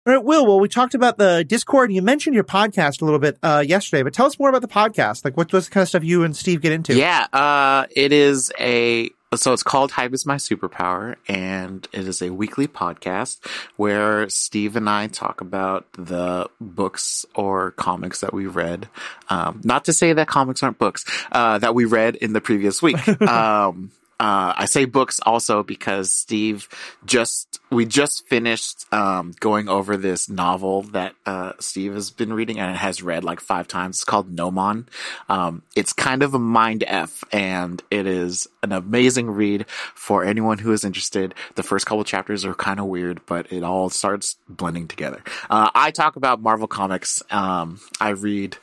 All 0.06 0.14
right, 0.14 0.22
Will. 0.22 0.44
Well, 0.44 0.60
we 0.60 0.68
talked 0.68 0.94
about 0.94 1.16
the 1.16 1.44
Discord. 1.48 1.88
and 1.88 1.96
You 1.96 2.02
mentioned 2.02 2.34
your 2.34 2.44
podcast 2.44 3.00
a 3.00 3.06
little 3.06 3.18
bit 3.18 3.38
uh, 3.42 3.64
yesterday, 3.66 4.02
but 4.02 4.12
tell 4.12 4.26
us 4.26 4.38
more 4.38 4.50
about 4.50 4.60
the 4.60 4.68
podcast. 4.68 5.24
Like, 5.24 5.34
what, 5.34 5.50
what's 5.50 5.68
the 5.68 5.72
kind 5.72 5.80
of 5.80 5.88
stuff 5.88 6.04
you 6.04 6.24
and 6.24 6.36
Steve 6.36 6.60
get 6.60 6.72
into? 6.72 6.94
Yeah. 6.94 7.26
Uh, 7.32 7.86
it 7.90 8.12
is 8.12 8.52
a 8.60 9.08
so 9.36 9.52
it's 9.52 9.62
called 9.62 9.92
Hype 9.92 10.12
is 10.12 10.26
My 10.26 10.36
Superpower, 10.36 11.16
and 11.28 11.86
it 11.92 12.06
is 12.06 12.22
a 12.22 12.30
weekly 12.30 12.66
podcast 12.66 13.38
where 13.76 14.28
Steve 14.28 14.76
and 14.76 14.88
I 14.88 15.06
talk 15.06 15.40
about 15.40 15.86
the 15.92 16.48
books 16.60 17.24
or 17.34 17.72
comics 17.72 18.20
that 18.20 18.32
we 18.32 18.46
read. 18.46 18.88
Um, 19.30 19.60
not 19.64 19.86
to 19.86 19.92
say 19.92 20.12
that 20.12 20.28
comics 20.28 20.62
aren't 20.62 20.78
books, 20.78 21.04
uh, 21.32 21.58
that 21.58 21.74
we 21.74 21.84
read 21.84 22.16
in 22.16 22.32
the 22.32 22.40
previous 22.40 22.82
week. 22.82 23.08
um, 23.22 23.90
uh, 24.20 24.54
I 24.56 24.66
say 24.66 24.84
books 24.84 25.20
also 25.24 25.62
because 25.62 26.14
Steve 26.14 26.68
just, 27.04 27.60
we 27.70 27.84
just 27.84 28.26
finished, 28.28 28.86
um, 28.92 29.34
going 29.40 29.68
over 29.68 29.96
this 29.96 30.28
novel 30.28 30.82
that, 30.82 31.14
uh, 31.26 31.52
Steve 31.58 31.94
has 31.94 32.10
been 32.10 32.32
reading 32.32 32.58
and 32.58 32.76
has 32.76 33.02
read 33.02 33.24
like 33.24 33.40
five 33.40 33.66
times. 33.66 33.96
It's 33.96 34.04
called 34.04 34.32
Gnomon. 34.32 34.88
Um, 35.28 35.62
it's 35.74 35.92
kind 35.92 36.22
of 36.22 36.34
a 36.34 36.38
mind 36.38 36.84
F 36.86 37.24
and 37.32 37.82
it 37.90 38.06
is 38.06 38.46
an 38.62 38.72
amazing 38.72 39.30
read 39.30 39.66
for 39.68 40.24
anyone 40.24 40.58
who 40.58 40.72
is 40.72 40.84
interested. 40.84 41.34
The 41.56 41.62
first 41.62 41.86
couple 41.86 42.04
chapters 42.04 42.44
are 42.44 42.54
kind 42.54 42.80
of 42.80 42.86
weird, 42.86 43.20
but 43.26 43.52
it 43.52 43.62
all 43.62 43.90
starts 43.90 44.36
blending 44.48 44.88
together. 44.88 45.22
Uh, 45.50 45.70
I 45.74 45.90
talk 45.90 46.16
about 46.16 46.40
Marvel 46.40 46.68
Comics. 46.68 47.22
Um, 47.30 47.80
I 48.00 48.10
read 48.10 48.56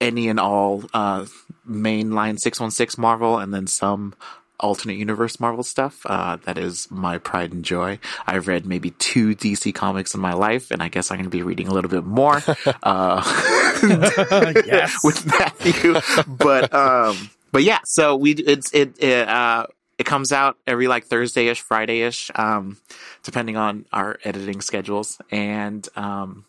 any 0.00 0.28
and 0.28 0.38
all, 0.38 0.84
uh, 0.94 1.26
mainline 1.68 2.38
616 2.38 3.00
Marvel 3.00 3.38
and 3.38 3.52
then 3.52 3.66
some 3.66 4.14
alternate 4.60 4.96
universe 4.96 5.38
Marvel 5.40 5.62
stuff. 5.62 6.00
Uh, 6.04 6.36
that 6.44 6.58
is 6.58 6.90
my 6.90 7.18
pride 7.18 7.52
and 7.52 7.64
joy. 7.64 7.98
I've 8.26 8.48
read 8.48 8.66
maybe 8.66 8.90
two 8.92 9.34
DC 9.36 9.74
comics 9.74 10.14
in 10.14 10.20
my 10.20 10.32
life, 10.32 10.70
and 10.70 10.82
I 10.82 10.88
guess 10.88 11.10
I'm 11.10 11.18
going 11.18 11.30
to 11.30 11.36
be 11.36 11.42
reading 11.42 11.68
a 11.68 11.72
little 11.72 11.90
bit 11.90 12.04
more 12.04 12.42
uh, 12.82 13.22
Yes. 14.66 14.96
with 15.04 15.26
Matthew. 15.26 15.94
But 16.26 16.72
um, 16.74 17.30
but 17.52 17.62
yeah, 17.62 17.78
so 17.84 18.16
we 18.16 18.32
it's 18.32 18.72
it. 18.74 19.02
it 19.02 19.28
uh, 19.28 19.66
it 19.98 20.06
comes 20.06 20.30
out 20.30 20.56
every 20.64 20.86
like 20.86 21.06
Thursday-ish, 21.06 21.60
Friday-ish, 21.60 22.30
um, 22.36 22.76
depending 23.24 23.56
on 23.56 23.84
our 23.92 24.16
editing 24.22 24.60
schedules. 24.60 25.20
And, 25.32 25.88
um, 25.96 26.44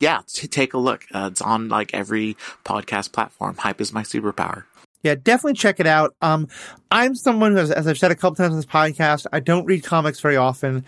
yeah, 0.00 0.22
t- 0.26 0.48
take 0.48 0.74
a 0.74 0.78
look. 0.78 1.04
Uh, 1.14 1.28
it's 1.30 1.40
on 1.40 1.68
like 1.68 1.94
every 1.94 2.36
podcast 2.64 3.12
platform. 3.12 3.54
Hype 3.56 3.80
is 3.80 3.92
my 3.92 4.02
superpower. 4.02 4.64
Yeah, 5.02 5.16
definitely 5.16 5.54
check 5.54 5.80
it 5.80 5.86
out. 5.86 6.14
Um, 6.22 6.48
I'm 6.90 7.14
someone 7.14 7.52
who, 7.52 7.58
has, 7.58 7.70
as 7.70 7.86
I've 7.86 7.98
said 7.98 8.12
a 8.12 8.14
couple 8.14 8.36
times 8.36 8.50
on 8.50 8.56
this 8.56 8.66
podcast, 8.66 9.26
I 9.32 9.40
don't 9.40 9.64
read 9.64 9.82
comics 9.82 10.20
very 10.20 10.36
often. 10.36 10.84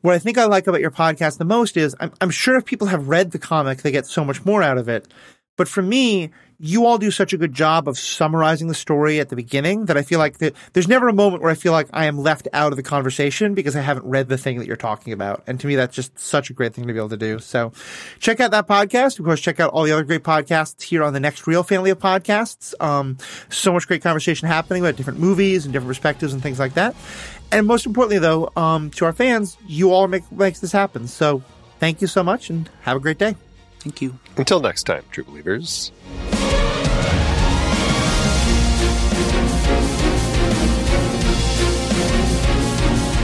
What 0.00 0.14
I 0.14 0.18
think 0.18 0.38
I 0.38 0.46
like 0.46 0.66
about 0.66 0.80
your 0.80 0.90
podcast 0.90 1.36
the 1.36 1.44
most 1.44 1.76
is 1.76 1.94
I'm, 2.00 2.10
I'm 2.22 2.30
sure 2.30 2.56
if 2.56 2.64
people 2.64 2.86
have 2.86 3.08
read 3.08 3.32
the 3.32 3.38
comic, 3.38 3.82
they 3.82 3.90
get 3.90 4.06
so 4.06 4.24
much 4.24 4.44
more 4.46 4.62
out 4.62 4.78
of 4.78 4.88
it. 4.88 5.12
But 5.56 5.68
for 5.68 5.82
me, 5.82 6.30
you 6.60 6.84
all 6.84 6.98
do 6.98 7.10
such 7.10 7.32
a 7.32 7.38
good 7.38 7.54
job 7.54 7.88
of 7.88 7.98
summarizing 7.98 8.68
the 8.68 8.74
story 8.74 9.18
at 9.18 9.30
the 9.30 9.36
beginning 9.36 9.86
that 9.86 9.96
I 9.96 10.02
feel 10.02 10.18
like 10.18 10.38
that 10.38 10.54
there's 10.74 10.88
never 10.88 11.08
a 11.08 11.12
moment 11.12 11.42
where 11.42 11.50
I 11.50 11.54
feel 11.54 11.72
like 11.72 11.88
I 11.92 12.04
am 12.04 12.18
left 12.18 12.48
out 12.52 12.72
of 12.72 12.76
the 12.76 12.82
conversation 12.82 13.54
because 13.54 13.74
I 13.74 13.80
haven't 13.80 14.04
read 14.04 14.28
the 14.28 14.36
thing 14.36 14.58
that 14.58 14.66
you're 14.66 14.76
talking 14.76 15.14
about. 15.14 15.42
And 15.46 15.58
to 15.58 15.66
me, 15.66 15.74
that's 15.74 15.96
just 15.96 16.18
such 16.18 16.50
a 16.50 16.52
great 16.52 16.74
thing 16.74 16.86
to 16.86 16.92
be 16.92 16.98
able 16.98 17.08
to 17.08 17.16
do. 17.16 17.38
So 17.38 17.72
check 18.18 18.40
out 18.40 18.50
that 18.50 18.68
podcast. 18.68 19.18
Of 19.18 19.24
course, 19.24 19.40
check 19.40 19.58
out 19.58 19.70
all 19.72 19.84
the 19.84 19.92
other 19.92 20.04
great 20.04 20.22
podcasts 20.22 20.82
here 20.82 21.02
on 21.02 21.14
the 21.14 21.20
Next 21.20 21.46
Reel 21.46 21.62
family 21.62 21.88
of 21.90 21.98
podcasts. 21.98 22.74
Um, 22.78 23.16
so 23.48 23.72
much 23.72 23.88
great 23.88 24.02
conversation 24.02 24.46
happening 24.46 24.82
about 24.82 24.96
different 24.96 25.18
movies 25.18 25.64
and 25.64 25.72
different 25.72 25.88
perspectives 25.88 26.34
and 26.34 26.42
things 26.42 26.58
like 26.58 26.74
that. 26.74 26.94
And 27.50 27.66
most 27.66 27.86
importantly, 27.86 28.18
though, 28.18 28.52
um, 28.54 28.90
to 28.90 29.06
our 29.06 29.14
fans, 29.14 29.56
you 29.66 29.92
all 29.92 30.06
make 30.08 30.30
makes 30.30 30.60
this 30.60 30.72
happen. 30.72 31.08
So 31.08 31.42
thank 31.78 32.02
you 32.02 32.06
so 32.06 32.22
much 32.22 32.50
and 32.50 32.68
have 32.82 32.98
a 32.98 33.00
great 33.00 33.18
day. 33.18 33.34
Thank 33.80 34.02
you. 34.02 34.18
Until 34.36 34.60
next 34.60 34.84
time, 34.84 35.04
true 35.10 35.24
believers. 35.24 35.90